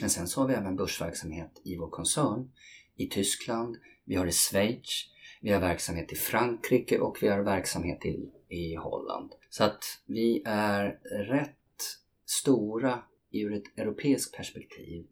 Men 0.00 0.10
sen 0.10 0.28
så 0.28 0.40
har 0.40 0.48
vi 0.48 0.54
även 0.54 0.76
börsverksamhet 0.76 1.62
i 1.64 1.76
vår 1.76 1.90
koncern 1.90 2.50
i 2.96 3.08
Tyskland, 3.08 3.76
vi 4.04 4.14
har 4.14 4.26
i 4.26 4.32
Schweiz, 4.32 5.04
vi 5.40 5.50
har 5.50 5.60
verksamhet 5.60 6.12
i 6.12 6.16
Frankrike 6.16 6.98
och 6.98 7.18
vi 7.20 7.28
har 7.28 7.42
verksamhet 7.42 8.06
i, 8.06 8.30
i 8.48 8.74
Holland. 8.74 9.32
Så 9.50 9.64
att 9.64 9.84
vi 10.06 10.42
är 10.46 10.98
rätt 11.28 11.54
stora 12.26 13.02
ur 13.32 13.52
ett 13.52 13.78
europeiskt 13.78 14.36
perspektiv 14.36 15.06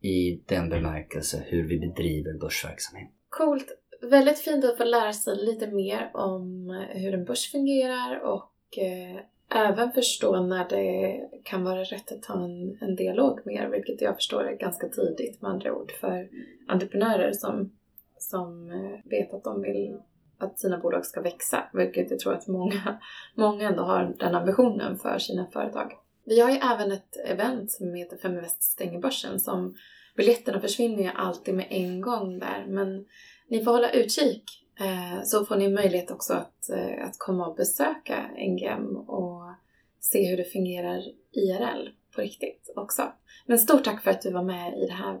i 0.00 0.42
den 0.46 0.68
bemärkelse 0.68 1.44
hur 1.46 1.68
vi 1.68 1.78
bedriver 1.78 2.38
börsverksamhet. 2.38 3.10
Coolt! 3.28 3.68
Väldigt 4.00 4.38
fint 4.38 4.64
att 4.64 4.76
få 4.76 4.84
lära 4.84 5.12
sig 5.12 5.36
lite 5.36 5.66
mer 5.66 6.10
om 6.14 6.70
eh, 6.70 7.00
hur 7.00 7.14
en 7.14 7.24
börs 7.24 7.52
fungerar 7.52 8.20
och 8.20 8.78
eh, 8.78 9.20
även 9.50 9.92
förstå 9.92 10.40
när 10.40 10.68
det 10.68 11.20
kan 11.44 11.64
vara 11.64 11.84
rätt 11.84 12.12
att 12.12 12.22
ta 12.22 12.44
en, 12.44 12.78
en 12.80 12.96
dialog 12.96 13.40
er 13.44 13.68
vilket 13.68 14.00
jag 14.00 14.16
förstår 14.16 14.44
är 14.44 14.56
ganska 14.56 14.88
tidigt 14.88 15.42
med 15.42 15.50
andra 15.50 15.74
ord 15.74 15.92
för 16.00 16.28
entreprenörer 16.68 17.32
som, 17.32 17.72
som 18.18 18.70
eh, 18.70 19.10
vet 19.10 19.34
att 19.34 19.44
de 19.44 19.62
vill 19.62 19.96
att 20.38 20.58
sina 20.58 20.78
bolag 20.78 21.06
ska 21.06 21.20
växa, 21.20 21.64
vilket 21.72 22.10
jag 22.10 22.20
tror 22.20 22.34
att 22.34 22.48
många, 22.48 22.98
många 23.34 23.68
ändå 23.68 23.82
har 23.82 24.14
den 24.18 24.34
ambitionen 24.34 24.98
för 24.98 25.18
sina 25.18 25.46
företag. 25.46 25.92
Vi 26.24 26.40
har 26.40 26.50
ju 26.50 26.56
även 26.56 26.92
ett 26.92 27.16
event 27.26 27.70
som 27.70 27.94
heter 27.94 28.16
Feminvest 28.16 28.62
stänger 28.62 29.00
börsen 29.00 29.40
som 29.40 29.74
biljetterna 30.16 30.60
försvinner 30.60 31.02
ju 31.02 31.10
alltid 31.14 31.54
med 31.54 31.66
en 31.70 32.00
gång 32.00 32.38
där 32.38 32.66
men 32.68 33.04
ni 33.48 33.64
får 33.64 33.70
hålla 33.70 33.90
utkik 33.90 34.44
eh, 34.80 35.22
så 35.24 35.44
får 35.44 35.56
ni 35.56 35.68
möjlighet 35.68 36.10
också 36.10 36.34
att, 36.34 36.70
eh, 36.70 37.06
att 37.06 37.18
komma 37.18 37.46
och 37.46 37.56
besöka 37.56 38.30
NGM 38.36 38.96
och 38.96 39.42
se 40.00 40.30
hur 40.30 40.36
det 40.36 40.44
fungerar 40.44 41.02
IRL 41.32 41.88
på 42.14 42.20
riktigt 42.20 42.72
också. 42.76 43.12
Men 43.46 43.58
stort 43.58 43.84
tack 43.84 44.02
för 44.02 44.10
att 44.10 44.22
du 44.22 44.32
var 44.32 44.42
med 44.42 44.78
i 44.78 44.86
det 44.86 44.92
här 44.92 45.20